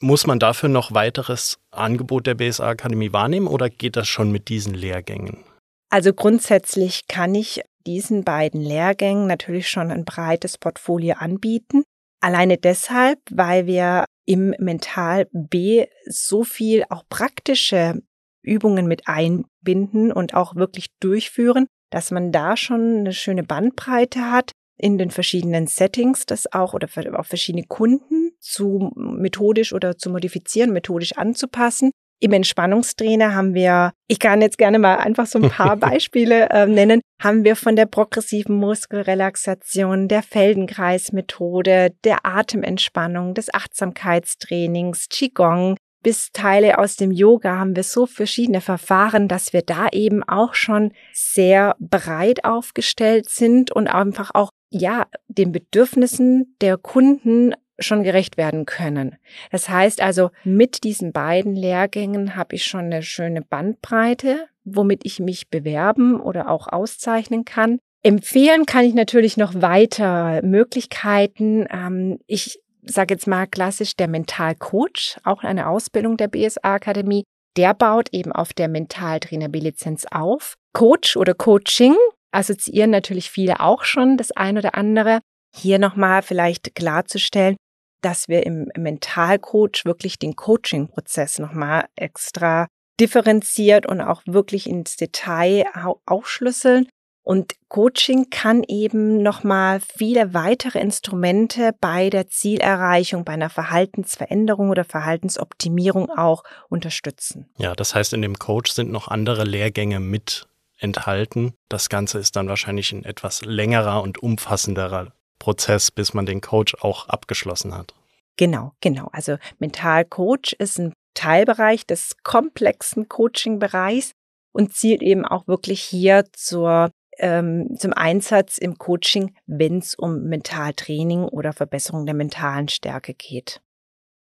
muss 0.00 0.26
man 0.26 0.38
dafür 0.38 0.68
noch 0.68 0.92
weiteres 0.92 1.58
Angebot 1.70 2.26
der 2.26 2.34
BSA 2.34 2.68
Akademie 2.68 3.12
wahrnehmen 3.12 3.46
oder 3.46 3.70
geht 3.70 3.96
das 3.96 4.08
schon 4.08 4.32
mit 4.32 4.48
diesen 4.48 4.74
Lehrgängen? 4.74 5.44
Also 5.90 6.12
grundsätzlich 6.12 7.06
kann 7.06 7.34
ich 7.34 7.62
diesen 7.86 8.24
beiden 8.24 8.60
Lehrgängen 8.60 9.26
natürlich 9.26 9.68
schon 9.68 9.90
ein 9.90 10.04
breites 10.04 10.58
Portfolio 10.58 11.16
anbieten. 11.18 11.84
Alleine 12.20 12.56
deshalb, 12.56 13.18
weil 13.30 13.66
wir 13.66 14.04
im 14.24 14.54
Mental 14.58 15.26
B 15.32 15.86
so 16.06 16.44
viel 16.44 16.84
auch 16.88 17.04
praktische 17.08 18.02
Übungen 18.42 18.86
mit 18.86 19.06
einbinden 19.06 20.12
und 20.12 20.34
auch 20.34 20.56
wirklich 20.56 20.88
durchführen, 21.00 21.66
dass 21.90 22.10
man 22.10 22.32
da 22.32 22.56
schon 22.56 22.98
eine 22.98 23.12
schöne 23.12 23.42
Bandbreite 23.42 24.30
hat 24.30 24.52
in 24.78 24.98
den 24.98 25.10
verschiedenen 25.10 25.66
Settings, 25.66 26.26
das 26.26 26.52
auch 26.52 26.74
oder 26.74 26.88
auf 27.18 27.26
verschiedene 27.26 27.64
Kunden 27.64 28.32
zu 28.40 28.90
methodisch 28.96 29.72
oder 29.72 29.96
zu 29.96 30.10
modifizieren, 30.10 30.72
methodisch 30.72 31.16
anzupassen. 31.16 31.92
Im 32.22 32.32
Entspannungstrainer 32.32 33.34
haben 33.34 33.52
wir, 33.52 33.90
ich 34.06 34.20
kann 34.20 34.42
jetzt 34.42 34.56
gerne 34.56 34.78
mal 34.78 34.98
einfach 34.98 35.26
so 35.26 35.40
ein 35.40 35.50
paar 35.50 35.76
Beispiele 35.88 36.48
äh, 36.50 36.66
nennen, 36.66 37.00
haben 37.20 37.42
wir 37.42 37.56
von 37.56 37.74
der 37.74 37.86
progressiven 37.86 38.54
Muskelrelaxation, 38.58 40.06
der 40.06 40.22
Feldenkreismethode, 40.22 41.92
der 42.04 42.24
Atementspannung, 42.24 43.34
des 43.34 43.52
Achtsamkeitstrainings, 43.52 45.08
Qigong, 45.08 45.76
bis 46.04 46.30
Teile 46.32 46.78
aus 46.78 46.94
dem 46.94 47.10
Yoga 47.10 47.58
haben 47.58 47.74
wir 47.74 47.82
so 47.82 48.06
verschiedene 48.06 48.60
Verfahren, 48.60 49.26
dass 49.26 49.52
wir 49.52 49.62
da 49.62 49.88
eben 49.90 50.22
auch 50.22 50.54
schon 50.54 50.92
sehr 51.12 51.74
breit 51.80 52.44
aufgestellt 52.44 53.28
sind 53.28 53.72
und 53.72 53.88
einfach 53.88 54.30
auch 54.34 54.50
ja, 54.70 55.06
den 55.28 55.52
Bedürfnissen 55.52 56.56
der 56.60 56.78
Kunden 56.78 57.52
schon 57.78 58.02
gerecht 58.02 58.36
werden 58.36 58.66
können. 58.66 59.16
Das 59.50 59.68
heißt 59.68 60.00
also, 60.00 60.30
mit 60.44 60.84
diesen 60.84 61.12
beiden 61.12 61.54
Lehrgängen 61.54 62.36
habe 62.36 62.54
ich 62.54 62.64
schon 62.64 62.86
eine 62.86 63.02
schöne 63.02 63.42
Bandbreite, 63.42 64.46
womit 64.64 65.04
ich 65.04 65.20
mich 65.20 65.48
bewerben 65.48 66.20
oder 66.20 66.48
auch 66.48 66.68
auszeichnen 66.68 67.44
kann. 67.44 67.78
Empfehlen 68.02 68.66
kann 68.66 68.84
ich 68.84 68.94
natürlich 68.94 69.36
noch 69.36 69.54
weiter 69.54 70.42
Möglichkeiten. 70.42 71.66
Ähm, 71.70 72.18
ich 72.26 72.58
sage 72.82 73.14
jetzt 73.14 73.26
mal 73.26 73.46
klassisch 73.46 73.96
der 73.96 74.08
Mentalcoach, 74.08 75.18
auch 75.24 75.44
eine 75.44 75.68
Ausbildung 75.68 76.16
der 76.16 76.28
BSA 76.28 76.74
Akademie. 76.74 77.24
Der 77.56 77.74
baut 77.74 78.08
eben 78.12 78.32
auf 78.32 78.52
der 78.52 78.68
Mentaltrainer 78.68 79.48
B-Lizenz 79.48 80.06
auf. 80.10 80.54
Coach 80.72 81.16
oder 81.16 81.34
Coaching 81.34 81.94
assoziieren 82.32 82.90
natürlich 82.90 83.30
viele 83.30 83.60
auch 83.60 83.84
schon 83.84 84.16
das 84.16 84.32
ein 84.32 84.58
oder 84.58 84.74
andere. 84.74 85.20
Hier 85.54 85.78
nochmal 85.78 86.22
vielleicht 86.22 86.74
klarzustellen, 86.74 87.56
dass 88.02 88.28
wir 88.28 88.44
im 88.44 88.68
Mentalcoach 88.76 89.84
wirklich 89.84 90.18
den 90.18 90.36
Coaching-Prozess 90.36 91.38
nochmal 91.38 91.86
extra 91.96 92.66
differenziert 93.00 93.86
und 93.86 94.00
auch 94.00 94.22
wirklich 94.26 94.68
ins 94.68 94.96
Detail 94.96 95.64
aufschlüsseln. 96.06 96.88
Und 97.24 97.54
Coaching 97.68 98.30
kann 98.30 98.64
eben 98.64 99.22
nochmal 99.22 99.80
viele 99.80 100.34
weitere 100.34 100.80
Instrumente 100.80 101.70
bei 101.80 102.10
der 102.10 102.26
Zielerreichung, 102.26 103.24
bei 103.24 103.34
einer 103.34 103.48
Verhaltensveränderung 103.48 104.70
oder 104.70 104.84
Verhaltensoptimierung 104.84 106.10
auch 106.10 106.42
unterstützen. 106.68 107.48
Ja, 107.58 107.74
das 107.74 107.94
heißt, 107.94 108.12
in 108.12 108.22
dem 108.22 108.38
Coach 108.38 108.72
sind 108.72 108.90
noch 108.90 109.06
andere 109.06 109.44
Lehrgänge 109.44 110.00
mit 110.00 110.48
enthalten. 110.78 111.54
Das 111.68 111.88
Ganze 111.88 112.18
ist 112.18 112.34
dann 112.34 112.48
wahrscheinlich 112.48 112.90
ein 112.92 113.04
etwas 113.04 113.42
längerer 113.42 114.02
und 114.02 114.20
umfassenderer 114.20 115.12
Prozess, 115.42 115.90
bis 115.90 116.14
man 116.14 116.24
den 116.24 116.40
Coach 116.40 116.76
auch 116.82 117.08
abgeschlossen 117.08 117.74
hat. 117.76 117.94
Genau, 118.36 118.74
genau. 118.80 119.08
Also 119.10 119.38
Mentalcoach 119.58 120.54
ist 120.56 120.78
ein 120.78 120.92
Teilbereich 121.14 121.84
des 121.84 122.16
komplexen 122.22 123.08
Coaching-Bereichs 123.08 124.12
und 124.52 124.72
zielt 124.72 125.02
eben 125.02 125.26
auch 125.26 125.48
wirklich 125.48 125.82
hier 125.82 126.26
zur 126.32 126.92
ähm, 127.18 127.76
zum 127.76 127.92
Einsatz 127.92 128.56
im 128.56 128.78
Coaching, 128.78 129.34
wenn 129.46 129.78
es 129.78 129.96
um 129.96 130.22
Mentaltraining 130.22 131.24
oder 131.24 131.52
Verbesserung 131.52 132.06
der 132.06 132.14
mentalen 132.14 132.68
Stärke 132.68 133.12
geht. 133.12 133.60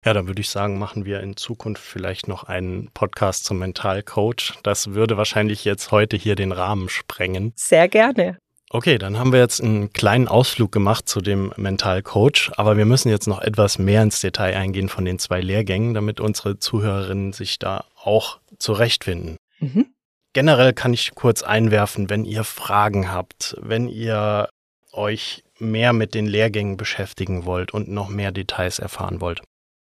Ja, 0.04 0.12
dann 0.12 0.26
würde 0.26 0.40
ich 0.40 0.50
sagen, 0.50 0.78
machen 0.78 1.06
wir 1.06 1.20
in 1.20 1.36
Zukunft 1.36 1.82
vielleicht 1.82 2.26
noch 2.26 2.44
einen 2.44 2.90
Podcast 2.92 3.44
zum 3.44 3.60
Mentalcoach. 3.60 4.58
Das 4.64 4.94
würde 4.94 5.16
wahrscheinlich 5.16 5.64
jetzt 5.64 5.92
heute 5.92 6.16
hier 6.16 6.34
den 6.34 6.52
Rahmen 6.52 6.88
sprengen. 6.88 7.52
Sehr 7.56 7.88
gerne. 7.88 8.36
Okay, 8.74 8.98
dann 8.98 9.20
haben 9.20 9.32
wir 9.32 9.38
jetzt 9.38 9.62
einen 9.62 9.92
kleinen 9.92 10.26
Ausflug 10.26 10.72
gemacht 10.72 11.08
zu 11.08 11.20
dem 11.20 11.52
Mentalcoach, 11.56 12.50
aber 12.56 12.76
wir 12.76 12.86
müssen 12.86 13.08
jetzt 13.08 13.28
noch 13.28 13.40
etwas 13.40 13.78
mehr 13.78 14.02
ins 14.02 14.20
Detail 14.20 14.56
eingehen 14.56 14.88
von 14.88 15.04
den 15.04 15.20
zwei 15.20 15.40
Lehrgängen, 15.40 15.94
damit 15.94 16.18
unsere 16.18 16.58
Zuhörerinnen 16.58 17.32
sich 17.32 17.60
da 17.60 17.84
auch 18.02 18.40
zurechtfinden. 18.58 19.36
Mhm. 19.60 19.94
Generell 20.32 20.72
kann 20.72 20.92
ich 20.92 21.14
kurz 21.14 21.44
einwerfen, 21.44 22.10
wenn 22.10 22.24
ihr 22.24 22.42
Fragen 22.42 23.12
habt, 23.12 23.56
wenn 23.60 23.86
ihr 23.88 24.48
euch 24.90 25.44
mehr 25.60 25.92
mit 25.92 26.12
den 26.12 26.26
Lehrgängen 26.26 26.76
beschäftigen 26.76 27.44
wollt 27.44 27.72
und 27.72 27.86
noch 27.86 28.08
mehr 28.08 28.32
Details 28.32 28.80
erfahren 28.80 29.20
wollt. 29.20 29.40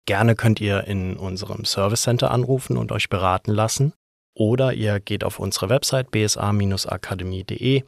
Gerne 0.06 0.34
könnt 0.34 0.60
ihr 0.60 0.88
in 0.88 1.16
unserem 1.16 1.64
Service 1.64 2.02
Center 2.02 2.32
anrufen 2.32 2.76
und 2.76 2.90
euch 2.90 3.08
beraten 3.08 3.52
lassen. 3.52 3.92
Oder 4.34 4.72
ihr 4.72 4.98
geht 4.98 5.22
auf 5.22 5.38
unsere 5.38 5.68
Website 5.68 6.10
bsa-akademie.de 6.10 7.84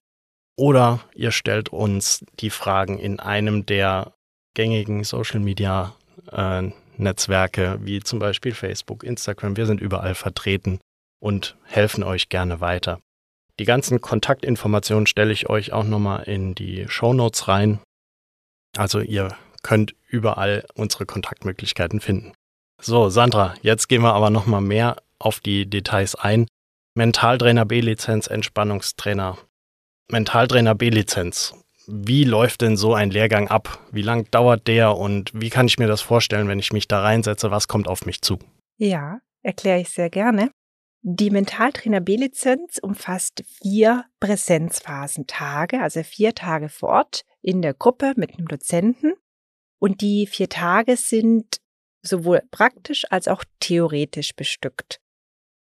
oder 0.57 1.01
ihr 1.15 1.31
stellt 1.31 1.71
uns 1.71 2.25
die 2.41 2.51
Fragen 2.51 2.99
in 2.99 3.21
einem 3.21 3.67
der 3.67 4.15
gängigen 4.55 5.05
Social 5.05 5.41
Media 5.41 5.95
äh, 6.31 6.71
Netzwerke, 6.97 7.79
wie 7.83 8.01
zum 8.01 8.19
Beispiel 8.19 8.55
Facebook, 8.55 9.03
Instagram. 9.03 9.57
Wir 9.57 9.67
sind 9.67 9.81
überall 9.81 10.15
vertreten 10.15 10.79
und 11.21 11.57
helfen 11.65 12.05
euch 12.05 12.29
gerne 12.29 12.61
weiter. 12.61 13.01
Die 13.59 13.65
ganzen 13.65 14.01
Kontaktinformationen 14.01 15.07
stelle 15.07 15.33
ich 15.33 15.49
euch 15.49 15.73
auch 15.73 15.85
nochmal 15.85 16.25
in 16.25 16.55
die 16.55 16.87
Show 16.89 17.13
Notes 17.13 17.49
rein. 17.49 17.81
Also 18.77 19.01
ihr 19.01 19.37
könnt 19.63 19.95
überall 20.09 20.65
unsere 20.75 21.07
Kontaktmöglichkeiten 21.07 22.01
finden. 22.01 22.33
So, 22.81 23.09
Sandra, 23.09 23.55
jetzt 23.63 23.89
gehen 23.89 24.03
wir 24.03 24.15
aber 24.15 24.31
nochmal 24.31 24.61
mehr 24.61 24.97
auf 25.19 25.41
die 25.41 25.67
Details 25.67 26.15
ein. 26.17 26.47
Mentaltrainer 26.95 27.65
B-Lizenz, 27.65 28.27
Entspannungstrainer. 28.27 29.39
Mentaltrainer 30.11 30.75
B-Lizenz. 30.75 31.55
Wie 31.87 32.25
läuft 32.25 32.63
denn 32.63 32.77
so 32.77 32.95
ein 32.95 33.11
Lehrgang 33.11 33.49
ab? 33.49 33.79
Wie 33.93 34.03
lang 34.03 34.31
dauert 34.31 34.67
der 34.69 34.97
und 34.97 35.31
wie 35.35 35.51
kann 35.51 35.67
ich 35.67 35.79
mir 35.79 35.87
das 35.87 36.01
vorstellen, 36.01 36.49
wenn 36.49 36.59
ich 36.59 36.73
mich 36.73 36.89
da 36.89 37.01
reinsetze? 37.01 37.51
Was 37.51 37.69
kommt 37.69 37.89
auf 37.89 38.07
mich 38.07 38.23
zu? 38.23 38.39
Ja, 38.77 39.21
erkläre 39.43 39.81
ich 39.81 39.91
sehr 39.91 40.11
gerne. 40.11 40.51
Die 41.03 41.29
Mentaltrainer 41.29 42.01
B-Lizenz 42.01 42.79
umfasst 42.79 43.45
vier 43.47 44.07
Präsenzphasentage, 44.21 45.81
also 45.81 46.03
vier 46.03 46.35
Tage 46.35 46.71
vor 46.71 46.89
Ort 46.89 47.23
in 47.43 47.61
der 47.61 47.75
Gruppe 47.75 48.15
mit 48.17 48.39
einem 48.39 48.49
Dozenten. 48.49 49.13
Und 49.79 50.01
die 50.01 50.27
vier 50.27 50.49
Tage 50.49 50.97
sind 50.97 51.59
sowohl 52.01 52.41
praktisch 52.51 53.05
als 53.11 53.29
auch 53.29 53.45
theoretisch 53.61 54.35
bestückt. 54.35 55.01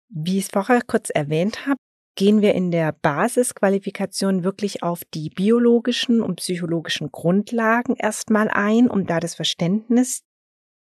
Wie 0.08 0.38
ich 0.38 0.44
es 0.44 0.50
vorher 0.50 0.80
kurz 0.80 1.10
erwähnt 1.10 1.66
habe, 1.66 1.76
gehen 2.16 2.40
wir 2.40 2.54
in 2.54 2.70
der 2.70 2.92
Basisqualifikation 2.92 4.42
wirklich 4.42 4.82
auf 4.82 5.02
die 5.14 5.28
biologischen 5.30 6.22
und 6.22 6.36
psychologischen 6.36 7.12
Grundlagen 7.12 7.94
erstmal 7.96 8.48
ein, 8.48 8.90
um 8.90 9.06
da 9.06 9.20
das 9.20 9.34
Verständnis, 9.34 10.22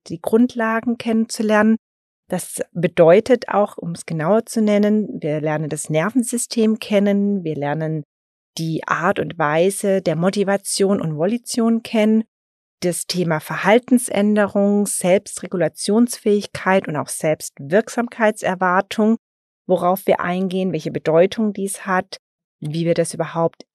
die 0.07 0.21
Grundlagen 0.21 0.97
kennenzulernen. 0.97 1.75
Das 2.29 2.61
bedeutet 2.71 3.49
auch, 3.49 3.77
um 3.77 3.91
es 3.91 4.05
genauer 4.05 4.45
zu 4.45 4.61
nennen, 4.61 5.19
wir 5.21 5.41
lernen 5.41 5.67
das 5.69 5.89
Nervensystem 5.89 6.79
kennen, 6.79 7.43
wir 7.43 7.55
lernen 7.55 8.03
die 8.57 8.87
Art 8.87 9.19
und 9.19 9.37
Weise 9.37 10.01
der 10.01 10.15
Motivation 10.15 11.01
und 11.01 11.17
Volition 11.17 11.83
kennen, 11.83 12.23
das 12.81 13.07
Thema 13.07 13.41
Verhaltensänderung, 13.41 14.85
Selbstregulationsfähigkeit 14.85 16.87
und 16.87 16.95
auch 16.95 17.09
Selbstwirksamkeitserwartung, 17.09 19.17
worauf 19.67 20.07
wir 20.07 20.19
eingehen, 20.19 20.71
welche 20.71 20.91
Bedeutung 20.91 21.53
dies 21.53 21.85
hat, 21.85 22.17
wie 22.59 22.85
wir 22.85 22.93
das 22.93 23.13
überhaupt 23.13 23.65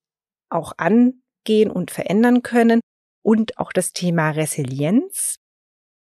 auch 0.49 0.73
angehen 0.77 1.71
und 1.71 1.91
verändern 1.91 2.41
können 2.41 2.81
und 3.23 3.57
auch 3.57 3.71
das 3.71 3.93
Thema 3.93 4.31
Resilienz, 4.31 5.35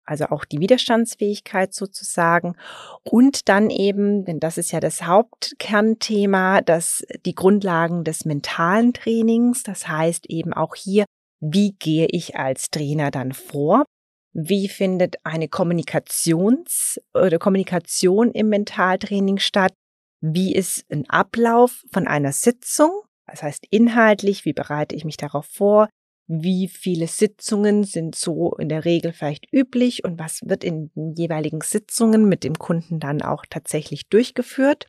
also 0.05 0.25
auch 0.25 0.45
die 0.45 0.59
Widerstandsfähigkeit 0.59 1.73
sozusagen. 1.73 2.55
Und 3.03 3.47
dann 3.47 3.69
eben, 3.69 4.25
denn 4.25 4.39
das 4.39 4.57
ist 4.57 4.71
ja 4.71 4.79
das 4.79 5.03
Hauptkernthema, 5.03 6.61
dass 6.61 7.05
die 7.25 7.35
Grundlagen 7.35 8.03
des 8.03 8.25
mentalen 8.25 8.93
Trainings, 8.93 9.63
das 9.63 9.87
heißt 9.87 10.25
eben 10.29 10.53
auch 10.53 10.75
hier, 10.75 11.05
wie 11.41 11.73
gehe 11.73 12.07
ich 12.09 12.35
als 12.37 12.69
Trainer 12.69 13.11
dann 13.11 13.31
vor? 13.31 13.85
Wie 14.33 14.67
findet 14.67 15.17
eine 15.23 15.47
Kommunikations- 15.47 16.99
oder 17.13 17.39
Kommunikation 17.39 18.31
im 18.31 18.49
Mentaltraining 18.49 19.39
statt? 19.39 19.73
Wie 20.21 20.53
ist 20.53 20.85
ein 20.91 21.09
Ablauf 21.09 21.83
von 21.91 22.07
einer 22.07 22.31
Sitzung? 22.31 22.91
Das 23.25 23.43
heißt 23.43 23.65
inhaltlich, 23.69 24.45
wie 24.45 24.53
bereite 24.53 24.95
ich 24.95 25.05
mich 25.05 25.17
darauf 25.17 25.45
vor? 25.45 25.89
wie 26.29 26.67
viele 26.67 27.07
Sitzungen 27.07 27.83
sind 27.83 28.13
so 28.13 28.53
in 28.59 28.69
der 28.69 28.85
Regel 28.85 29.13
vielleicht 29.13 29.51
üblich 29.51 30.03
und 30.03 30.19
was 30.19 30.41
wird 30.43 30.63
in 30.63 30.91
den 30.95 31.15
jeweiligen 31.15 31.61
Sitzungen 31.61 32.29
mit 32.29 32.43
dem 32.43 32.53
Kunden 32.53 32.99
dann 32.99 33.23
auch 33.23 33.45
tatsächlich 33.49 34.07
durchgeführt. 34.09 34.85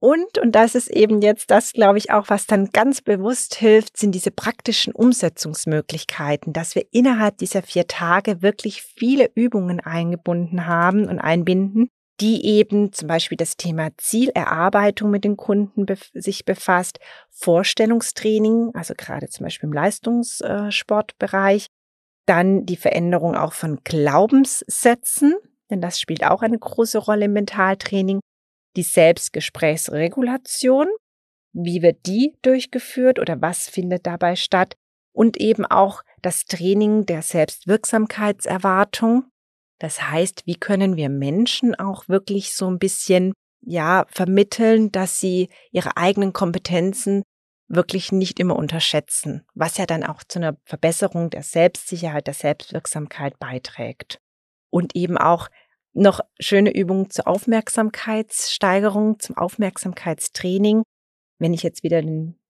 Und, 0.00 0.38
und 0.38 0.52
das 0.52 0.76
ist 0.76 0.88
eben 0.90 1.22
jetzt 1.22 1.50
das, 1.50 1.72
glaube 1.72 1.98
ich, 1.98 2.12
auch, 2.12 2.28
was 2.28 2.46
dann 2.46 2.70
ganz 2.70 3.00
bewusst 3.00 3.56
hilft, 3.56 3.96
sind 3.96 4.14
diese 4.14 4.30
praktischen 4.30 4.92
Umsetzungsmöglichkeiten, 4.92 6.52
dass 6.52 6.76
wir 6.76 6.86
innerhalb 6.92 7.38
dieser 7.38 7.62
vier 7.62 7.88
Tage 7.88 8.40
wirklich 8.40 8.82
viele 8.82 9.28
Übungen 9.34 9.80
eingebunden 9.80 10.66
haben 10.66 11.08
und 11.08 11.18
einbinden, 11.18 11.88
die 12.20 12.44
eben 12.46 12.92
zum 12.92 13.08
Beispiel 13.08 13.36
das 13.36 13.56
Thema 13.56 13.90
Zielerarbeitung 13.96 15.10
mit 15.10 15.24
den 15.24 15.36
Kunden 15.36 15.84
bef 15.86 16.10
sich 16.14 16.44
befasst, 16.44 17.00
Vorstellungstraining, 17.30 18.70
also 18.74 18.94
gerade 18.96 19.28
zum 19.28 19.44
Beispiel 19.44 19.68
im 19.68 19.72
Leistungssportbereich, 19.72 21.66
dann 22.26 22.66
die 22.66 22.76
Veränderung 22.76 23.34
auch 23.34 23.52
von 23.52 23.80
Glaubenssätzen, 23.82 25.34
denn 25.70 25.80
das 25.80 25.98
spielt 25.98 26.24
auch 26.24 26.42
eine 26.42 26.58
große 26.58 26.98
Rolle 26.98 27.24
im 27.24 27.32
Mentaltraining, 27.32 28.20
die 28.78 28.84
Selbstgesprächsregulation, 28.84 30.86
wie 31.52 31.82
wird 31.82 32.06
die 32.06 32.38
durchgeführt 32.42 33.18
oder 33.18 33.42
was 33.42 33.68
findet 33.68 34.06
dabei 34.06 34.36
statt 34.36 34.76
und 35.12 35.36
eben 35.36 35.66
auch 35.66 36.04
das 36.22 36.44
Training 36.44 37.04
der 37.04 37.22
Selbstwirksamkeitserwartung, 37.22 39.24
das 39.80 40.08
heißt, 40.08 40.46
wie 40.46 40.54
können 40.54 40.94
wir 40.96 41.08
Menschen 41.08 41.74
auch 41.74 42.06
wirklich 42.08 42.54
so 42.54 42.70
ein 42.70 42.78
bisschen, 42.78 43.32
ja, 43.60 44.06
vermitteln, 44.10 44.92
dass 44.92 45.18
sie 45.18 45.48
ihre 45.72 45.96
eigenen 45.96 46.32
Kompetenzen 46.32 47.24
wirklich 47.66 48.12
nicht 48.12 48.38
immer 48.38 48.54
unterschätzen, 48.54 49.44
was 49.54 49.76
ja 49.76 49.86
dann 49.86 50.04
auch 50.04 50.22
zu 50.22 50.38
einer 50.38 50.56
Verbesserung 50.64 51.30
der 51.30 51.42
Selbstsicherheit, 51.42 52.28
der 52.28 52.34
Selbstwirksamkeit 52.34 53.40
beiträgt. 53.40 54.20
Und 54.70 54.94
eben 54.94 55.18
auch 55.18 55.48
noch 55.98 56.20
schöne 56.38 56.74
Übungen 56.74 57.10
zur 57.10 57.26
Aufmerksamkeitssteigerung, 57.26 59.18
zum 59.18 59.36
Aufmerksamkeitstraining, 59.36 60.82
wenn 61.38 61.54
ich 61.54 61.62
jetzt 61.62 61.82
wieder 61.82 62.02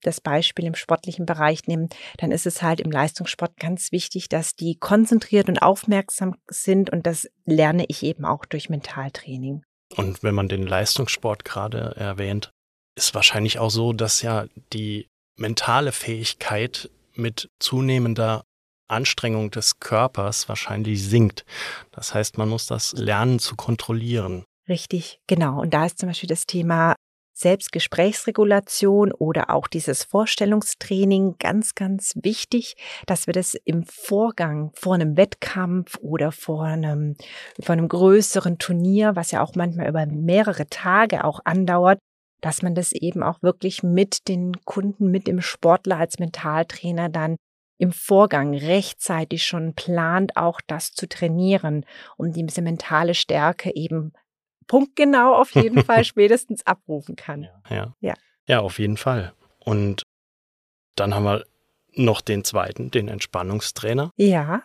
das 0.03 0.21
Beispiel 0.21 0.65
im 0.65 0.75
sportlichen 0.75 1.27
Bereich 1.27 1.67
nehme, 1.67 1.89
dann 2.19 2.31
ist 2.31 2.47
es 2.47 2.63
halt 2.63 2.81
im 2.81 2.91
Leistungssport 2.91 3.57
ganz 3.57 3.93
wichtig, 3.93 4.29
dass 4.29 4.55
die 4.55 4.77
konzentriert 4.77 5.49
und 5.49 5.59
aufmerksam 5.59 6.37
sind 6.49 6.91
und 6.91 7.07
das 7.07 7.29
lerne 7.45 7.85
ich 7.89 8.03
eben 8.03 8.25
auch 8.25 8.45
durch 8.45 8.71
Mentaltraining. 8.71 9.63
Und 9.97 10.23
wenn 10.23 10.35
man 10.35 10.49
den 10.49 10.67
Leistungssport 10.67 11.45
gerade 11.45 11.95
erwähnt, 11.97 12.51
ist 12.97 13.15
wahrscheinlich 13.15 13.59
auch 13.59 13.71
so, 13.71 13.93
dass 13.93 14.23
ja 14.23 14.47
die 14.73 15.07
mentale 15.37 15.93
Fähigkeit 15.93 16.91
mit 17.15 17.49
zunehmender 17.59 18.45
Anstrengung 18.89 19.51
des 19.51 19.81
Körpers 19.81 20.49
wahrscheinlich 20.49 21.05
sinkt. 21.05 21.45
Das 21.93 22.15
heißt, 22.15 22.39
man 22.39 22.49
muss 22.49 22.67
das 22.67 22.93
lernen 22.93 23.39
zu 23.39 23.57
kontrollieren. 23.57 24.45
Richtig, 24.69 25.21
genau. 25.27 25.61
Und 25.61 25.73
da 25.73 25.87
ist 25.87 25.99
zum 25.99 26.09
Beispiel 26.09 26.29
das 26.29 26.47
Thema 26.47 26.95
Selbstgesprächsregulation 27.39 29.13
oder 29.13 29.51
auch 29.51 29.69
dieses 29.69 30.03
Vorstellungstraining 30.03 31.37
ganz, 31.39 31.77
ganz 31.77 32.15
wichtig, 32.23 32.77
dass 33.07 33.27
wir 33.29 33.33
das 33.33 33.55
im 33.65 33.85
Vorgang 33.85 34.73
vor 34.75 34.95
einem 34.95 35.17
Wettkampf 35.17 35.97
oder 36.01 36.33
vor 36.33 36.65
einem, 36.65 37.15
vor 37.61 37.75
einem 37.75 37.89
größeren 37.89 38.59
Turnier, 38.59 39.15
was 39.15 39.31
ja 39.31 39.43
auch 39.43 39.55
manchmal 39.55 39.89
über 39.89 40.05
mehrere 40.07 40.69
Tage 40.69 41.25
auch 41.25 41.41
andauert, 41.45 42.01
dass 42.41 42.63
man 42.63 42.75
das 42.75 42.93
eben 42.93 43.23
auch 43.23 43.41
wirklich 43.41 43.83
mit 43.83 44.27
den 44.29 44.53
Kunden, 44.65 45.11
mit 45.11 45.29
dem 45.29 45.41
Sportler 45.41 45.99
als 45.99 46.19
Mentaltrainer 46.19 47.09
dann 47.09 47.37
im 47.79 47.93
Vorgang 47.93 48.55
rechtzeitig 48.55 49.45
schon 49.45 49.75
plant, 49.75 50.37
auch 50.37 50.61
das 50.67 50.93
zu 50.93 51.09
trainieren, 51.09 51.87
um 52.17 52.33
diese 52.33 52.61
mentale 52.61 53.15
Stärke 53.15 53.75
eben 53.75 54.13
punktgenau 54.67 55.35
auf 55.35 55.55
jeden 55.55 55.83
Fall 55.83 56.05
spätestens 56.05 56.67
abrufen 56.67 57.17
kann. 57.17 57.45
Ja, 57.71 57.77
ja. 57.77 57.95
ja. 58.01 58.15
Ja, 58.47 58.61
auf 58.61 58.79
jeden 58.79 58.97
Fall. 58.97 59.33
Und 59.59 60.03
dann 60.97 61.15
haben 61.15 61.25
wir 61.25 61.45
noch 61.95 62.21
den 62.21 62.45
zweiten, 62.45 62.91
den 62.91 63.09
Entspannungstrainer. 63.09 64.11
Ja. 64.17 64.63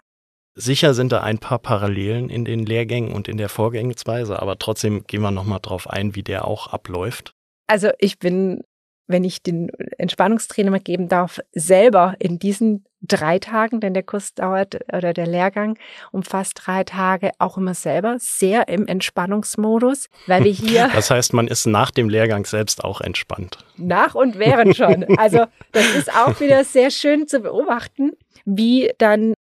Sicher 0.55 0.93
sind 0.93 1.11
da 1.11 1.21
ein 1.21 1.39
paar 1.39 1.59
Parallelen 1.59 2.29
in 2.29 2.45
den 2.45 2.65
Lehrgängen 2.65 3.11
und 3.11 3.27
in 3.27 3.37
der 3.37 3.49
Vorgehensweise, 3.49 4.41
aber 4.41 4.57
trotzdem 4.57 5.05
gehen 5.05 5.21
wir 5.21 5.31
nochmal 5.31 5.59
drauf 5.61 5.89
ein, 5.89 6.15
wie 6.15 6.23
der 6.23 6.47
auch 6.47 6.67
abläuft. 6.67 7.33
Also 7.67 7.89
ich 7.99 8.19
bin 8.19 8.61
wenn 9.07 9.23
ich 9.23 9.43
den 9.43 9.69
Entspannungstrainer 9.97 10.71
mal 10.71 10.79
geben 10.79 11.07
darf, 11.07 11.39
selber 11.51 12.15
in 12.19 12.39
diesen 12.39 12.85
drei 13.03 13.39
Tagen, 13.39 13.79
denn 13.79 13.93
der 13.93 14.03
Kurs 14.03 14.33
dauert 14.33 14.79
oder 14.91 15.13
der 15.13 15.27
Lehrgang 15.27 15.77
umfasst 16.11 16.61
drei 16.63 16.83
Tage, 16.83 17.31
auch 17.37 17.57
immer 17.57 17.73
selber 17.73 18.15
sehr 18.19 18.67
im 18.69 18.87
Entspannungsmodus, 18.87 20.09
weil 20.27 20.43
wir 20.43 20.51
hier. 20.51 20.89
Das 21.03 21.09
heißt, 21.09 21.33
man 21.33 21.47
ist 21.47 21.65
nach 21.65 21.91
dem 21.91 22.07
Lehrgang 22.07 22.45
selbst 22.45 22.83
auch 22.83 23.01
entspannt. 23.01 23.57
Nach 23.77 24.15
und 24.15 24.39
während 24.39 24.75
schon. 24.75 25.05
Also 25.17 25.45
das 25.71 25.95
ist 25.95 26.13
auch 26.13 26.39
wieder 26.39 26.63
sehr 26.63 26.91
schön 26.91 27.27
zu 27.27 27.39
beobachten, 27.39 28.11
wie 28.45 28.91
dann 28.97 29.33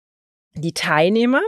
die 0.54 0.74
Teilnehmer, 0.74 1.41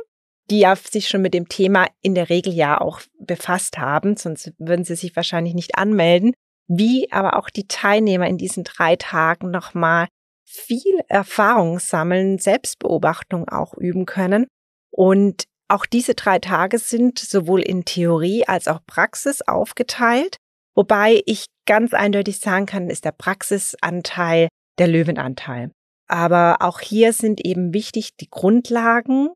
die 0.50 0.60
ja 0.60 0.76
sich 0.76 1.08
schon 1.08 1.22
mit 1.22 1.34
dem 1.34 1.50
Thema 1.50 1.88
in 2.02 2.16
der 2.16 2.30
Regel 2.30 2.54
ja 2.54 2.80
auch 2.80 3.02
befasst 3.20 3.78
haben, 3.78 4.18
sonst 4.18 4.54
würden 4.58 4.86
sie 4.86 4.96
sich 4.96 5.16
wahrscheinlich 5.16 5.54
nicht 5.54 5.78
anmelden, 5.78 6.34
wie 6.68 7.12
aber 7.12 7.38
auch 7.38 7.50
die 7.50 7.68
Teilnehmer 7.68 8.28
in 8.28 8.38
diesen 8.38 8.64
drei 8.64 8.96
Tagen 8.96 9.52
nochmal 9.52 10.08
viel 10.54 11.02
Erfahrung 11.08 11.80
sammeln, 11.80 12.38
Selbstbeobachtung 12.38 13.50
auch 13.50 13.74
üben 13.76 14.06
können. 14.06 14.48
Und 14.92 15.46
auch 15.68 15.86
diese 15.86 16.14
drei 16.14 16.40
Tage 16.40 16.78
sind 16.78 17.18
sowohl 17.18 17.62
in 17.62 17.86
Theorie 17.86 18.46
als 18.46 18.68
auch 18.68 18.80
Praxis 18.86 19.42
aufgeteilt, 19.42 20.38
wobei 20.76 21.22
ich 21.26 21.48
ganz 21.66 21.94
eindeutig 21.94 22.40
sagen 22.40 22.66
kann, 22.66 22.90
ist 22.90 23.06
der 23.06 23.14
Praxisanteil 23.14 24.50
der 24.78 24.88
Löwenanteil. 24.88 25.72
Aber 26.08 26.58
auch 26.60 26.80
hier 26.80 27.14
sind 27.14 27.44
eben 27.44 27.74
wichtig 27.74 28.16
die 28.20 28.30
Grundlagen, 28.30 29.30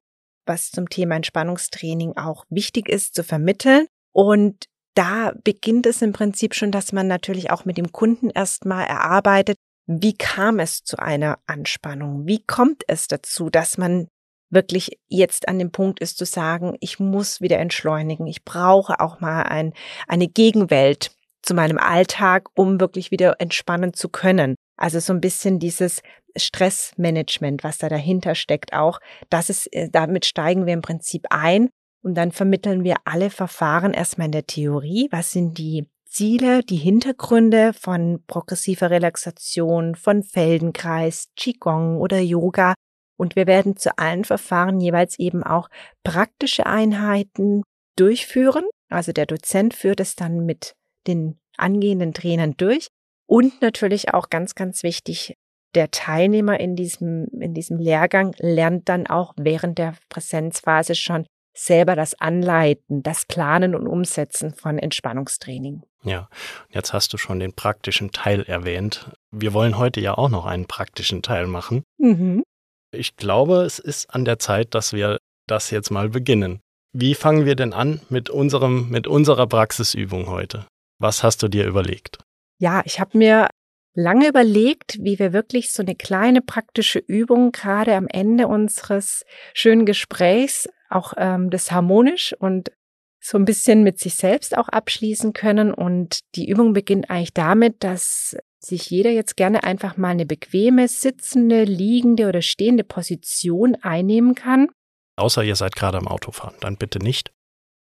was 0.46 0.70
zum 0.70 0.90
Thema 0.90 1.16
Entspannungstraining 1.16 2.18
auch 2.18 2.44
wichtig 2.50 2.88
ist 2.90 3.16
zu 3.16 3.24
vermitteln. 3.24 3.88
Und 4.14 4.66
da 4.96 5.34
beginnt 5.44 5.86
es 5.86 6.02
im 6.02 6.14
Prinzip 6.14 6.54
schon, 6.56 6.72
dass 6.72 6.92
man 6.92 7.08
natürlich 7.08 7.52
auch 7.52 7.66
mit 7.66 7.78
dem 7.78 7.92
Kunden 7.92 8.30
erstmal 8.30 8.86
erarbeitet, 8.86 9.58
wie 9.88 10.14
kam 10.14 10.60
es 10.60 10.84
zu 10.84 11.00
einer 11.00 11.40
Anspannung? 11.48 12.28
Wie 12.28 12.44
kommt 12.44 12.84
es 12.88 13.08
dazu, 13.08 13.50
dass 13.50 13.78
man 13.78 14.08
wirklich 14.50 15.00
jetzt 15.08 15.48
an 15.48 15.60
dem 15.60 15.72
Punkt 15.72 16.00
ist 16.00 16.18
zu 16.18 16.26
sagen, 16.26 16.76
ich 16.80 17.00
muss 17.00 17.42
wieder 17.42 17.58
entschleunigen, 17.58 18.28
ich 18.28 18.44
brauche 18.46 19.00
auch 19.00 19.20
mal 19.20 19.44
ein, 19.44 19.74
eine 20.08 20.28
Gegenwelt 20.28 21.12
zu 21.42 21.54
meinem 21.54 21.78
Alltag, 21.78 22.50
um 22.56 22.80
wirklich 22.80 23.12
wieder 23.12 23.40
entspannen 23.40 23.94
zu 23.94 24.10
können. 24.10 24.56
Also 24.78 25.00
so 25.00 25.14
ein 25.14 25.22
bisschen 25.22 25.60
dieses 25.60 26.02
Stressmanagement, 26.36 27.64
was 27.64 27.78
da 27.78 27.90
dahinter 27.90 28.36
steckt 28.36 28.74
auch, 28.74 29.00
das 29.30 29.50
ist, 29.50 29.74
äh, 29.74 29.90
damit 29.90 30.26
steigen 30.26 30.66
wir 30.66 30.74
im 30.74 30.82
Prinzip 30.82 31.26
ein 31.30 31.70
und 32.04 32.16
dann 32.16 32.32
vermitteln 32.32 32.84
wir 32.84 32.96
alle 33.06 33.30
Verfahren 33.30 33.94
erstmal 33.94 34.28
in 34.28 34.34
der 34.34 34.48
Theorie. 34.48 35.08
Was 35.12 35.32
sind 35.32 35.58
die 35.58 35.88
Ziele, 36.18 36.64
die 36.64 36.78
Hintergründe 36.78 37.74
von 37.74 38.24
progressiver 38.26 38.90
Relaxation, 38.90 39.94
von 39.94 40.24
Feldenkreis, 40.24 41.28
Qigong 41.36 41.98
oder 41.98 42.20
Yoga. 42.20 42.74
Und 43.20 43.36
wir 43.36 43.46
werden 43.46 43.78
zu 43.78 43.96
allen 44.00 44.24
Verfahren 44.26 44.80
jeweils 44.80 45.20
eben 45.20 45.44
auch 45.44 45.70
praktische 46.04 46.66
Einheiten 46.66 47.62
durchführen. 47.98 48.66
Also 48.90 49.12
der 49.12 49.28
Dozent 49.28 49.76
führt 49.76 50.00
es 50.00 50.16
dann 50.16 50.44
mit 50.44 50.74
den 51.06 51.38
angehenden 51.56 52.16
Trainern 52.16 52.56
durch. 52.58 52.88
Und 53.28 53.62
natürlich 53.62 54.12
auch 54.12 54.32
ganz, 54.32 54.56
ganz 54.56 54.82
wichtig, 54.82 55.36
der 55.76 55.92
Teilnehmer 55.92 56.60
in 56.60 56.76
diesem, 56.76 57.28
in 57.40 57.54
diesem 57.54 57.78
Lehrgang 57.78 58.34
lernt 58.40 58.90
dann 58.90 59.06
auch 59.06 59.36
während 59.38 59.78
der 59.78 59.94
Präsenzphase 60.10 60.96
schon 60.96 61.28
selber 61.58 61.96
das 61.96 62.14
Anleiten, 62.20 63.04
das 63.04 63.26
Planen 63.26 63.76
und 63.76 63.88
Umsetzen 63.88 64.54
von 64.54 64.78
Entspannungstraining. 64.78 65.84
Ja, 66.04 66.30
jetzt 66.70 66.94
hast 66.94 67.14
du 67.14 67.18
schon 67.18 67.40
den 67.40 67.54
praktischen 67.54 68.12
Teil 68.12 68.44
erwähnt. 68.44 69.12
Wir 69.32 69.54
wollen 69.54 69.78
heute 69.78 70.00
ja 70.00 70.18
auch 70.18 70.30
noch 70.30 70.46
einen 70.46 70.68
praktischen 70.68 71.22
Teil 71.22 71.48
machen. 71.48 71.84
Mhm. 71.98 72.44
Ich 72.92 73.16
glaube, 73.16 73.64
es 73.64 73.80
ist 73.80 74.14
an 74.14 74.24
der 74.24 74.40
Zeit, 74.40 74.74
dass 74.74 74.94
wir 74.94 75.18
das 75.48 75.72
jetzt 75.72 75.92
mal 75.92 76.10
beginnen. 76.10 76.62
Wie 76.94 77.16
fangen 77.16 77.46
wir 77.46 77.56
denn 77.56 77.74
an 77.74 78.02
mit 78.10 78.30
unserem, 78.30 78.90
mit 78.90 79.08
unserer 79.08 79.48
Praxisübung 79.48 80.28
heute? 80.28 80.66
Was 81.00 81.24
hast 81.24 81.44
du 81.44 81.48
dir 81.48 81.66
überlegt? 81.66 82.20
Ja, 82.60 82.82
ich 82.86 83.00
habe 83.00 83.18
mir 83.18 83.50
lange 83.94 84.28
überlegt, 84.28 84.98
wie 85.02 85.20
wir 85.20 85.34
wirklich 85.34 85.72
so 85.72 85.84
eine 85.84 85.96
kleine 85.96 86.42
praktische 86.42 87.00
Übung 87.00 87.52
gerade 87.52 87.96
am 87.96 88.08
Ende 88.08 88.48
unseres 88.48 89.26
schönen 89.54 89.86
Gesprächs 89.86 90.70
auch 90.90 91.14
ähm, 91.18 91.50
das 91.50 91.72
harmonisch 91.72 92.34
und 92.40 92.72
so 93.20 93.38
ein 93.38 93.46
bisschen 93.46 93.84
mit 93.84 94.00
sich 94.00 94.16
selbst 94.16 94.58
auch 94.58 94.70
abschließen 94.70 95.34
können. 95.34 95.74
Und 95.74 96.20
die 96.36 96.48
Übung 96.48 96.74
beginnt 96.74 97.10
eigentlich 97.10 97.34
damit, 97.34 97.84
dass 97.84 98.38
sich 98.60 98.90
jeder 98.90 99.12
jetzt 99.12 99.38
gerne 99.38 99.64
einfach 99.64 99.98
mal 99.98 100.10
eine 100.10 100.26
bequeme, 100.26 100.88
sitzende, 100.88 101.64
liegende 101.64 102.28
oder 102.28 102.42
stehende 102.42 102.84
Position 102.84 103.76
einnehmen 103.82 104.36
kann. 104.36 104.70
Außer 105.18 105.44
ihr 105.44 105.56
seid 105.56 105.76
gerade 105.76 105.98
am 105.98 106.08
Autofahren, 106.08 106.56
dann 106.60 106.78
bitte 106.78 107.00
nicht. 107.00 107.32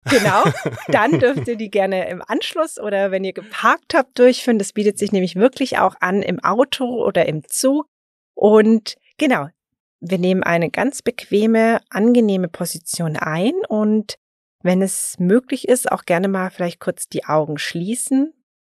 Genau, 0.10 0.44
dann 0.88 1.20
dürft 1.20 1.48
ihr 1.48 1.58
die 1.58 1.70
gerne 1.70 2.10
im 2.10 2.22
Anschluss 2.26 2.80
oder 2.80 3.12
wenn 3.12 3.24
ihr 3.24 3.34
geparkt 3.34 3.94
habt 3.94 4.18
durchführen. 4.18 4.60
Das 4.60 4.74
bietet 4.74 4.98
sich 4.98 5.12
nämlich 5.12 5.36
wirklich 5.36 5.78
auch 5.80 5.96
an 6.00 6.22
im 6.22 6.40
Auto 6.44 6.86
oder 6.86 7.26
im 7.26 7.44
Zug. 7.48 7.88
Und 8.34 8.96
genau, 9.18 9.48
wir 10.00 10.18
nehmen 10.18 10.44
eine 10.44 10.70
ganz 10.70 11.02
bequeme, 11.02 11.82
angenehme 11.90 12.48
Position 12.48 13.18
ein 13.18 13.54
und 13.68 14.18
wenn 14.64 14.82
es 14.82 15.18
möglich 15.20 15.68
ist, 15.68 15.92
auch 15.92 16.04
gerne 16.04 16.28
mal 16.28 16.50
vielleicht 16.50 16.80
kurz 16.80 17.08
die 17.08 17.26
Augen 17.26 17.58
schließen. 17.58 18.34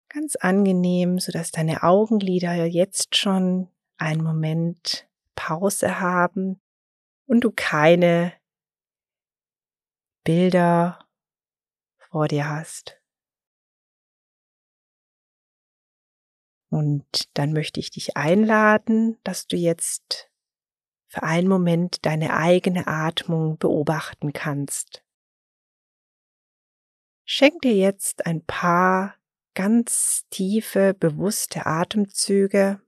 Ganz 0.09 0.35
angenehm, 0.35 1.19
sodass 1.19 1.51
deine 1.51 1.83
Augenlider 1.83 2.65
jetzt 2.65 3.15
schon 3.15 3.69
einen 3.97 4.23
Moment 4.23 5.07
Pause 5.35 5.99
haben 5.99 6.61
und 7.27 7.43
du 7.43 7.51
keine 7.51 8.33
Bilder 10.23 11.07
vor 11.97 12.27
dir 12.27 12.49
hast. 12.49 13.01
Und 16.69 17.05
dann 17.33 17.51
möchte 17.53 17.79
ich 17.79 17.89
dich 17.89 18.15
einladen, 18.15 19.17
dass 19.23 19.47
du 19.47 19.57
jetzt 19.57 20.30
für 21.11 21.23
einen 21.23 21.49
Moment 21.49 22.05
deine 22.05 22.37
eigene 22.37 22.87
Atmung 22.87 23.57
beobachten 23.57 24.31
kannst. 24.31 25.03
Schenk 27.27 27.61
dir 27.63 27.75
jetzt 27.75 28.25
ein 28.25 28.45
paar 28.45 29.17
ganz 29.53 30.25
tiefe, 30.29 30.93
bewusste 30.93 31.65
Atemzüge 31.65 32.81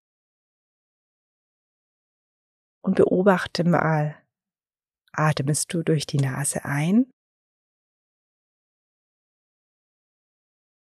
und 2.82 2.96
beobachte 2.96 3.66
mal, 3.66 4.16
atmest 5.12 5.74
du 5.74 5.84
durch 5.84 6.06
die 6.06 6.18
Nase 6.18 6.64
ein? 6.64 7.12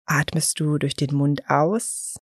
Atmest 0.06 0.60
du 0.60 0.78
durch 0.78 0.96
den 0.96 1.16
Mund 1.16 1.50
aus? 1.50 2.18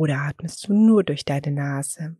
Oder 0.00 0.22
atmest 0.22 0.66
du 0.66 0.72
nur 0.72 1.04
durch 1.04 1.26
deine 1.26 1.52
Nase? 1.52 2.16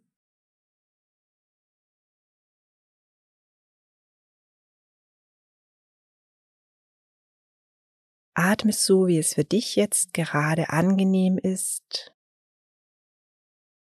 Atme 8.34 8.74
so, 8.74 9.06
wie 9.06 9.16
es 9.16 9.32
für 9.32 9.46
dich 9.46 9.76
jetzt 9.76 10.12
gerade 10.12 10.68
angenehm 10.68 11.38
ist 11.38 12.14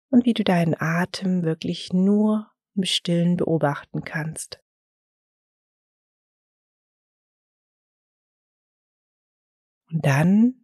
und 0.09 0.25
wie 0.25 0.33
du 0.33 0.45
deinen 0.45 0.79
Atem 0.79 1.43
wirklich 1.43 1.91
nur 1.91 2.49
im 2.75 2.85
Stillen 2.85 3.35
beobachten 3.35 4.05
kannst. 4.05 4.63
Und 9.91 10.05
dann 10.05 10.58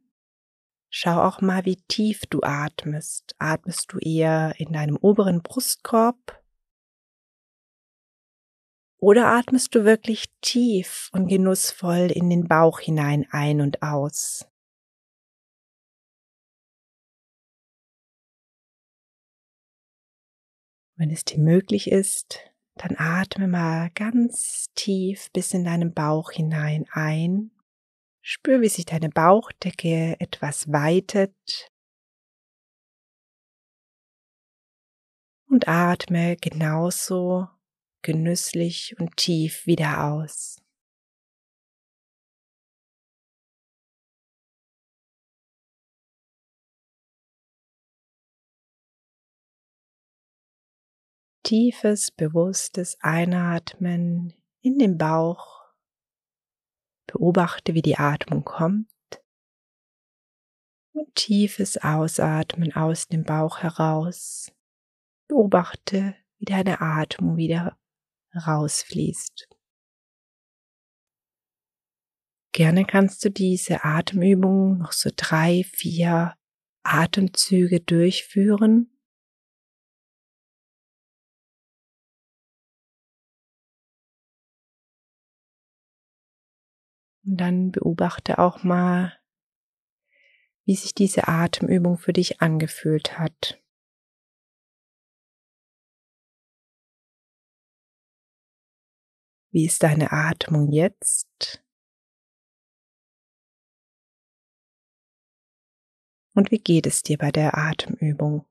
schau 0.98 1.22
auch 1.22 1.42
mal, 1.42 1.66
wie 1.66 1.76
tief 1.76 2.22
du 2.30 2.40
atmest. 2.42 3.36
Atmest 3.38 3.92
du 3.92 4.00
eher 4.00 4.54
in 4.58 4.72
deinem 4.72 4.96
oberen 4.96 5.42
Brustkorb? 5.42 6.42
Oder 8.98 9.28
atmest 9.28 9.76
du 9.76 9.84
wirklich 9.84 10.28
tief 10.40 11.10
und 11.12 11.28
genussvoll 11.28 12.10
in 12.12 12.30
den 12.30 12.48
Bauch 12.48 12.80
hinein 12.80 13.28
ein 13.30 13.60
und 13.60 13.84
aus? 13.84 14.48
Wenn 20.96 21.12
es 21.12 21.26
dir 21.26 21.40
möglich 21.40 21.92
ist, 21.92 22.40
dann 22.76 22.96
atme 22.98 23.50
mal 23.50 23.90
ganz 23.96 24.68
tief 24.76 25.30
bis 25.34 25.54
in 25.54 25.66
deinen 25.66 25.94
Bauch 25.94 26.32
hinein 26.32 26.86
ein. 26.90 27.52
Spür, 28.28 28.60
wie 28.62 28.70
sich 28.70 28.86
deine 28.86 29.10
Bauchdecke 29.10 30.16
etwas 30.20 30.72
weitet. 30.72 31.36
Und 35.48 35.68
atme 35.68 36.36
genauso 36.36 37.48
genüsslich 38.02 38.96
und 39.00 39.16
tief 39.16 39.68
wieder 39.68 40.06
aus. 40.06 40.60
tiefes, 51.44 52.10
bewusstes 52.10 52.98
Einatmen 53.02 54.34
in 54.62 54.80
den 54.80 54.98
Bauch. 54.98 55.55
Beobachte, 57.16 57.74
wie 57.74 57.82
die 57.82 57.98
Atmung 57.98 58.44
kommt. 58.44 58.90
Und 60.94 61.16
tiefes 61.16 61.78
Ausatmen 61.78 62.74
aus 62.76 63.08
dem 63.08 63.24
Bauch 63.24 63.60
heraus. 63.60 64.52
Beobachte, 65.30 66.16
wie 66.38 66.46
deine 66.46 66.82
Atmung 66.82 67.38
wieder 67.38 67.78
rausfließt. 68.36 69.48
Gerne 72.52 72.86
kannst 72.86 73.24
du 73.24 73.32
diese 73.32 73.86
Atemübung 73.86 74.78
noch 74.78 74.92
so 74.92 75.10
drei, 75.16 75.64
vier 75.64 76.36
Atemzüge 76.84 77.80
durchführen 77.80 78.95
Und 87.26 87.38
dann 87.38 87.72
beobachte 87.72 88.38
auch 88.38 88.64
mal, 88.64 89.20
wie 90.66 90.76
sich 90.76 90.94
diese 90.94 91.28
Atemübung 91.28 91.98
für 91.98 92.14
dich 92.14 92.42
angefühlt 92.42 93.18
hat. 93.18 93.62
Wie 99.52 99.66
ist 99.66 99.84
deine 99.84 100.12
Atmung 100.12 100.72
jetzt? 100.72 101.64
Und 106.36 106.52
wie 106.52 106.60
geht 106.60 106.86
es 106.86 107.02
dir 107.02 107.18
bei 107.18 107.32
der 107.32 107.58
Atemübung? 107.58 108.46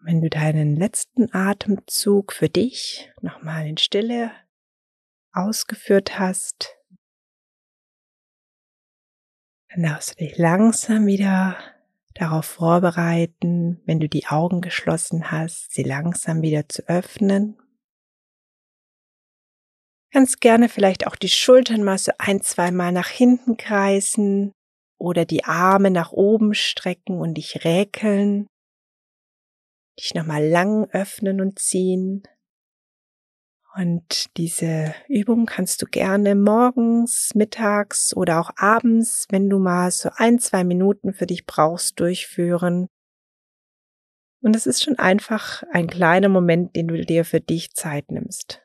Wenn 0.00 0.20
du 0.20 0.30
deinen 0.30 0.76
letzten 0.76 1.34
Atemzug 1.34 2.32
für 2.32 2.48
dich 2.48 3.10
nochmal 3.20 3.66
in 3.66 3.76
Stille 3.76 4.30
ausgeführt 5.32 6.18
hast, 6.18 6.76
dann 9.70 9.82
darfst 9.82 10.12
du 10.12 10.24
dich 10.24 10.38
langsam 10.38 11.06
wieder 11.06 11.58
darauf 12.14 12.46
vorbereiten, 12.46 13.82
wenn 13.86 14.00
du 14.00 14.08
die 14.08 14.26
Augen 14.26 14.60
geschlossen 14.60 15.30
hast, 15.30 15.72
sie 15.72 15.82
langsam 15.82 16.42
wieder 16.42 16.68
zu 16.68 16.88
öffnen. 16.88 17.60
Ganz 20.12 20.40
gerne 20.40 20.68
vielleicht 20.68 21.06
auch 21.06 21.16
die 21.16 21.28
Schultern 21.28 21.82
mal 21.82 21.98
so 21.98 22.12
ein, 22.18 22.40
zwei 22.40 22.70
Mal 22.70 22.92
nach 22.92 23.08
hinten 23.08 23.56
kreisen 23.56 24.52
oder 24.98 25.24
die 25.24 25.44
Arme 25.44 25.90
nach 25.90 26.12
oben 26.12 26.54
strecken 26.54 27.20
und 27.20 27.34
dich 27.34 27.64
räkeln 27.64 28.46
dich 29.98 30.14
nochmal 30.14 30.46
lang 30.46 30.88
öffnen 30.90 31.40
und 31.40 31.58
ziehen. 31.58 32.22
Und 33.74 34.36
diese 34.36 34.94
Übung 35.08 35.46
kannst 35.46 35.82
du 35.82 35.86
gerne 35.86 36.34
morgens, 36.34 37.34
mittags 37.34 38.14
oder 38.16 38.40
auch 38.40 38.50
abends, 38.56 39.26
wenn 39.30 39.48
du 39.48 39.58
mal 39.58 39.90
so 39.90 40.10
ein, 40.16 40.38
zwei 40.38 40.64
Minuten 40.64 41.12
für 41.12 41.26
dich 41.26 41.46
brauchst, 41.46 42.00
durchführen. 42.00 42.88
Und 44.40 44.56
es 44.56 44.66
ist 44.66 44.82
schon 44.82 44.98
einfach 44.98 45.62
ein 45.70 45.86
kleiner 45.86 46.28
Moment, 46.28 46.74
den 46.76 46.88
du 46.88 47.04
dir 47.04 47.24
für 47.24 47.40
dich 47.40 47.72
Zeit 47.72 48.10
nimmst. 48.10 48.62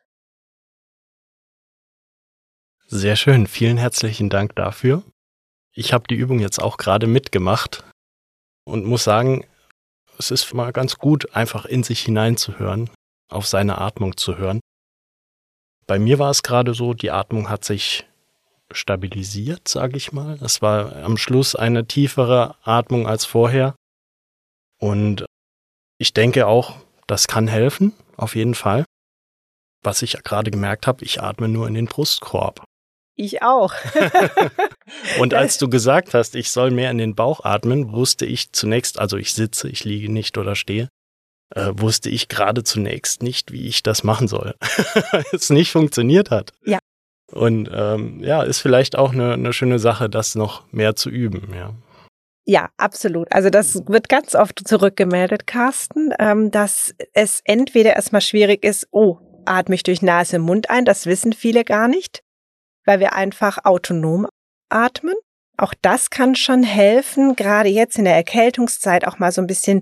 Sehr 2.88 3.16
schön, 3.16 3.48
vielen 3.48 3.78
herzlichen 3.78 4.30
Dank 4.30 4.56
dafür. 4.56 5.04
Ich 5.74 5.94
habe 5.94 6.06
die 6.08 6.16
Übung 6.16 6.40
jetzt 6.40 6.60
auch 6.60 6.78
gerade 6.78 7.08
mitgemacht 7.08 7.84
und 8.66 8.86
muss 8.86 9.04
sagen, 9.04 9.46
es 10.18 10.32
ist 10.32 10.54
mal 10.54 10.72
ganz 10.72 10.98
gut, 10.98 11.36
einfach 11.36 11.66
in 11.66 11.84
sich 11.84 12.02
hineinzuhören, 12.02 12.90
auf 13.30 13.48
seine 13.48 13.80
Atmung 13.80 14.18
zu 14.18 14.38
hören. 14.38 14.60
Bei 15.88 16.00
mir 16.00 16.20
war 16.20 16.30
es 16.30 16.44
gerade 16.44 16.74
so, 16.74 16.94
die 16.94 17.12
Atmung 17.12 17.50
hat 17.50 17.66
sich 17.66 18.08
stabilisiert, 18.72 19.68
sage 19.68 19.98
ich 19.98 20.12
mal. 20.12 20.40
Es 20.42 20.62
war 20.62 20.96
am 20.98 21.18
Schluss 21.18 21.56
eine 21.56 21.86
tiefere 21.86 22.56
Atmung 22.64 23.08
als 23.08 23.26
vorher. 23.26 23.76
Und 24.80 25.26
ich 25.98 26.14
denke 26.14 26.48
auch, 26.48 26.78
das 27.08 27.28
kann 27.28 27.48
helfen, 27.48 27.94
auf 28.18 28.36
jeden 28.36 28.56
Fall. 28.56 28.86
Was 29.84 30.02
ich 30.02 30.14
gerade 30.24 30.52
gemerkt 30.52 30.88
habe, 30.88 31.04
ich 31.04 31.22
atme 31.22 31.50
nur 31.50 31.68
in 31.68 31.74
den 31.74 31.86
Brustkorb. 31.86 32.64
Ich 33.16 33.44
auch. 33.44 33.74
und 35.20 35.34
als 35.34 35.58
du 35.58 35.70
gesagt 35.70 36.14
hast, 36.14 36.36
ich 36.36 36.52
soll 36.52 36.72
mehr 36.72 36.90
in 36.90 36.98
den 36.98 37.16
Bauch 37.16 37.44
atmen, 37.44 37.92
wusste 37.92 38.26
ich 38.26 38.52
zunächst, 38.52 39.00
also 39.00 39.18
ich 39.18 39.34
sitze, 39.34 39.70
ich 39.70 39.84
liege 39.84 40.12
nicht 40.12 40.38
oder 40.38 40.56
stehe, 40.56 40.90
äh, 41.56 41.72
wusste 41.76 42.10
ich 42.10 42.28
gerade 42.28 42.64
zunächst 42.64 43.22
nicht, 43.22 43.52
wie 43.52 43.68
ich 43.68 43.84
das 43.84 44.04
machen 44.04 44.28
soll. 44.28 44.56
es 45.32 45.52
nicht 45.52 45.72
funktioniert 45.72 46.32
hat. 46.32 46.54
Ja. 46.66 46.80
Und 47.32 47.70
ähm, 47.72 48.24
ja, 48.24 48.44
ist 48.44 48.60
vielleicht 48.60 48.98
auch 48.98 49.14
eine, 49.14 49.34
eine 49.34 49.54
schöne 49.54 49.80
Sache, 49.80 50.10
das 50.10 50.36
noch 50.36 50.72
mehr 50.72 50.96
zu 50.96 51.10
üben, 51.10 51.54
ja. 51.56 51.74
Ja, 52.46 52.70
absolut. 52.78 53.32
Also 53.32 53.50
das 53.50 53.84
wird 53.88 54.10
ganz 54.10 54.36
oft 54.36 54.68
zurückgemeldet, 54.68 55.48
Carsten, 55.48 56.14
ähm, 56.20 56.52
dass 56.52 56.94
es 57.14 57.42
entweder 57.46 57.96
erstmal 57.96 58.22
schwierig 58.22 58.66
ist, 58.66 58.88
oh, 58.92 59.20
atme 59.46 59.76
ich 59.76 59.84
durch 59.84 60.02
Nase 60.02 60.38
und 60.38 60.46
Mund 60.46 60.70
ein, 60.70 60.84
das 60.84 61.06
wissen 61.06 61.32
viele 61.32 61.64
gar 61.64 61.88
nicht 61.88 62.24
weil 62.86 63.00
wir 63.00 63.14
einfach 63.14 63.66
autonom 63.66 64.28
atmen. 64.70 65.16
Auch 65.58 65.74
das 65.82 66.10
kann 66.10 66.36
schon 66.36 66.64
helfen, 66.64 67.36
gerade 67.36 67.70
jetzt 67.70 67.98
in 67.98 68.06
der 68.06 68.16
Erkältungszeit 68.16 69.06
auch 69.08 69.20
mal 69.20 69.32
so 69.32 69.42
ein 69.42 69.48
bisschen 69.48 69.82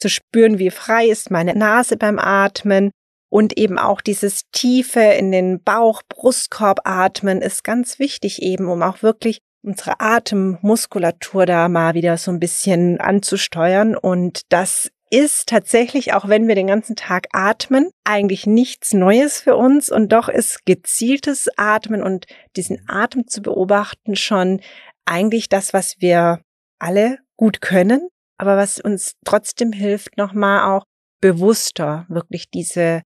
zu 0.00 0.08
spüren, 0.08 0.58
wie 0.58 0.70
frei 0.70 1.06
ist 1.06 1.30
meine 1.30 1.54
Nase 1.54 1.96
beim 1.96 2.18
Atmen. 2.18 2.90
Und 3.32 3.56
eben 3.56 3.78
auch 3.78 4.00
dieses 4.00 4.42
tiefe 4.50 5.00
in 5.00 5.30
den 5.30 5.62
Bauch, 5.62 6.02
Brustkorb 6.08 6.80
atmen 6.84 7.40
ist 7.42 7.62
ganz 7.62 8.00
wichtig 8.00 8.42
eben, 8.42 8.68
um 8.68 8.82
auch 8.82 9.02
wirklich 9.02 9.38
unsere 9.62 10.00
Atemmuskulatur 10.00 11.46
da 11.46 11.68
mal 11.68 11.94
wieder 11.94 12.16
so 12.16 12.32
ein 12.32 12.40
bisschen 12.40 13.00
anzusteuern. 13.00 13.96
Und 13.96 14.42
das 14.48 14.90
ist 15.10 15.48
tatsächlich, 15.48 16.14
auch 16.14 16.28
wenn 16.28 16.46
wir 16.46 16.54
den 16.54 16.68
ganzen 16.68 16.94
Tag 16.94 17.26
atmen, 17.32 17.90
eigentlich 18.04 18.46
nichts 18.46 18.92
Neues 18.92 19.40
für 19.40 19.56
uns. 19.56 19.90
Und 19.90 20.12
doch 20.12 20.28
ist 20.28 20.64
gezieltes 20.64 21.48
Atmen 21.56 22.02
und 22.02 22.26
diesen 22.56 22.88
Atem 22.88 23.26
zu 23.26 23.42
beobachten 23.42 24.14
schon 24.14 24.60
eigentlich 25.04 25.48
das, 25.48 25.72
was 25.72 25.96
wir 25.98 26.40
alle 26.78 27.18
gut 27.36 27.60
können, 27.60 28.08
aber 28.38 28.56
was 28.56 28.80
uns 28.80 29.14
trotzdem 29.24 29.72
hilft, 29.72 30.16
nochmal 30.16 30.76
auch 30.76 30.84
bewusster 31.20 32.06
wirklich 32.08 32.48
diese, 32.50 33.02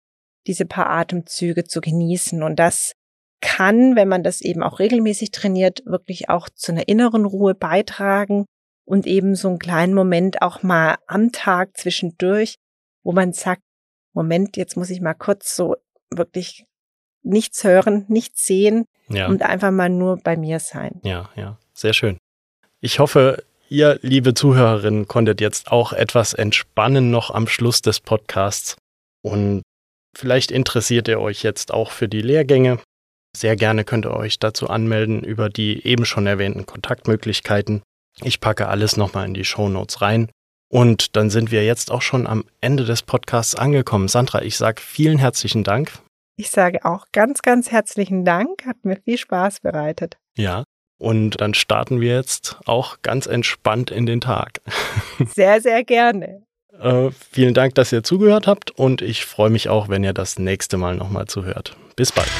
diese 0.47 0.67
paar 0.67 0.91
Atemzüge 0.91 1.65
zu 1.65 1.81
genießen. 1.81 2.43
Und 2.43 2.57
das 2.57 2.93
kann, 3.41 3.97
wenn 3.97 4.09
man 4.09 4.23
das 4.23 4.43
eben 4.43 4.63
auch 4.63 4.79
regelmäßig 4.79 5.31
trainiert, 5.31 5.83
wirklich 5.87 6.29
auch 6.29 6.49
zu 6.51 6.73
einer 6.73 6.87
inneren 6.89 7.25
Ruhe 7.25 7.55
beitragen 7.55 8.45
und 8.85 9.07
eben 9.07 9.35
so 9.35 9.49
einen 9.49 9.59
kleinen 9.59 9.95
Moment 9.95 10.43
auch 10.43 10.63
mal 10.63 10.97
am 11.07 11.33
Tag 11.33 11.77
zwischendurch, 11.77 12.57
wo 13.03 13.13
man 13.13 13.33
sagt, 13.33 13.63
Moment, 14.13 14.57
jetzt 14.57 14.77
muss 14.77 14.91
ich 14.91 15.01
mal 15.01 15.15
kurz 15.15 15.57
so 15.57 15.77
wirklich 16.11 16.65
nichts 17.23 17.65
hören, 17.65 18.05
nichts 18.09 18.47
sehen 18.47 18.85
ja. 19.09 19.27
und 19.29 19.43
einfach 19.43 19.71
mal 19.71 19.89
nur 19.89 20.19
bei 20.19 20.37
mir 20.37 20.61
sein. 20.61 21.01
Ja, 21.03 21.31
ja, 21.37 21.59
sehr 21.73 21.95
schön. 21.95 22.19
Ich 22.81 22.99
hoffe, 22.99 23.43
ihr, 23.69 23.99
liebe 24.03 24.35
Zuhörerinnen, 24.35 25.09
konntet 25.09 25.41
jetzt 25.41 25.73
auch 25.73 25.93
etwas 25.93 26.35
entspannen 26.35 27.11
noch 27.11 27.31
am 27.31 27.49
Schluss 27.49 27.83
des 27.83 28.01
Podcasts. 28.01 28.77
Und 29.23 29.63
vielleicht 30.15 30.51
interessiert 30.51 31.09
ihr 31.09 31.21
euch 31.21 31.43
jetzt 31.43 31.73
auch 31.73 31.91
für 31.91 32.09
die 32.09 32.21
Lehrgänge. 32.21 32.79
Sehr 33.37 33.57
gerne 33.57 33.85
könnt 33.85 34.07
ihr 34.07 34.15
euch 34.15 34.39
dazu 34.39 34.69
anmelden 34.69 35.25
über 35.25 35.49
die 35.49 35.85
eben 35.87 36.05
schon 36.05 36.27
erwähnten 36.27 36.67
Kontaktmöglichkeiten. 36.67 37.83
Ich 38.23 38.41
packe 38.41 38.69
alles 38.69 38.97
nochmal 38.97 39.27
in 39.27 39.35
die 39.35 39.45
Show 39.45 39.69
Notes 39.69 40.01
rein. 40.01 40.29
Und 40.69 41.17
dann 41.17 41.31
sind 41.31 41.51
wir 41.51 41.65
jetzt 41.65 41.91
auch 41.91 42.03
schon 42.03 42.27
am 42.27 42.45
Ende 42.61 42.85
des 42.85 43.03
Podcasts 43.03 43.55
angekommen. 43.55 44.09
Sandra, 44.09 44.43
ich 44.43 44.57
sage 44.57 44.81
vielen 44.81 45.19
herzlichen 45.19 45.65
Dank. 45.65 45.93
Ich 46.37 46.51
sage 46.51 46.85
auch 46.85 47.07
ganz, 47.13 47.43
ganz 47.43 47.71
herzlichen 47.71 48.25
Dank. 48.25 48.67
Hat 48.67 48.85
mir 48.85 48.97
viel 48.97 49.19
Spaß 49.19 49.61
bereitet. 49.61 50.17
Ja, 50.37 50.65
und 50.99 51.41
dann 51.41 51.55
starten 51.55 52.01
wir 52.01 52.15
jetzt 52.15 52.59
auch 52.67 53.03
ganz 53.03 53.27
entspannt 53.27 53.91
in 53.91 54.07
den 54.07 54.21
Tag. 54.21 54.61
Sehr, 55.35 55.61
sehr 55.61 55.85
gerne. 55.85 56.43
Äh, 56.81 57.11
vielen 57.31 57.55
Dank, 57.55 57.75
dass 57.77 57.93
ihr 57.93 58.03
zugehört 58.03 58.47
habt 58.47 58.73
und 58.73 59.01
ich 59.01 59.25
freue 59.25 59.51
mich 59.51 59.69
auch, 59.69 59.89
wenn 59.89 60.03
ihr 60.03 60.13
das 60.13 60.39
nächste 60.39 60.77
Mal 60.77 60.97
nochmal 60.97 61.27
zuhört. 61.27 61.77
Bis 61.95 62.11
bald. 62.11 62.31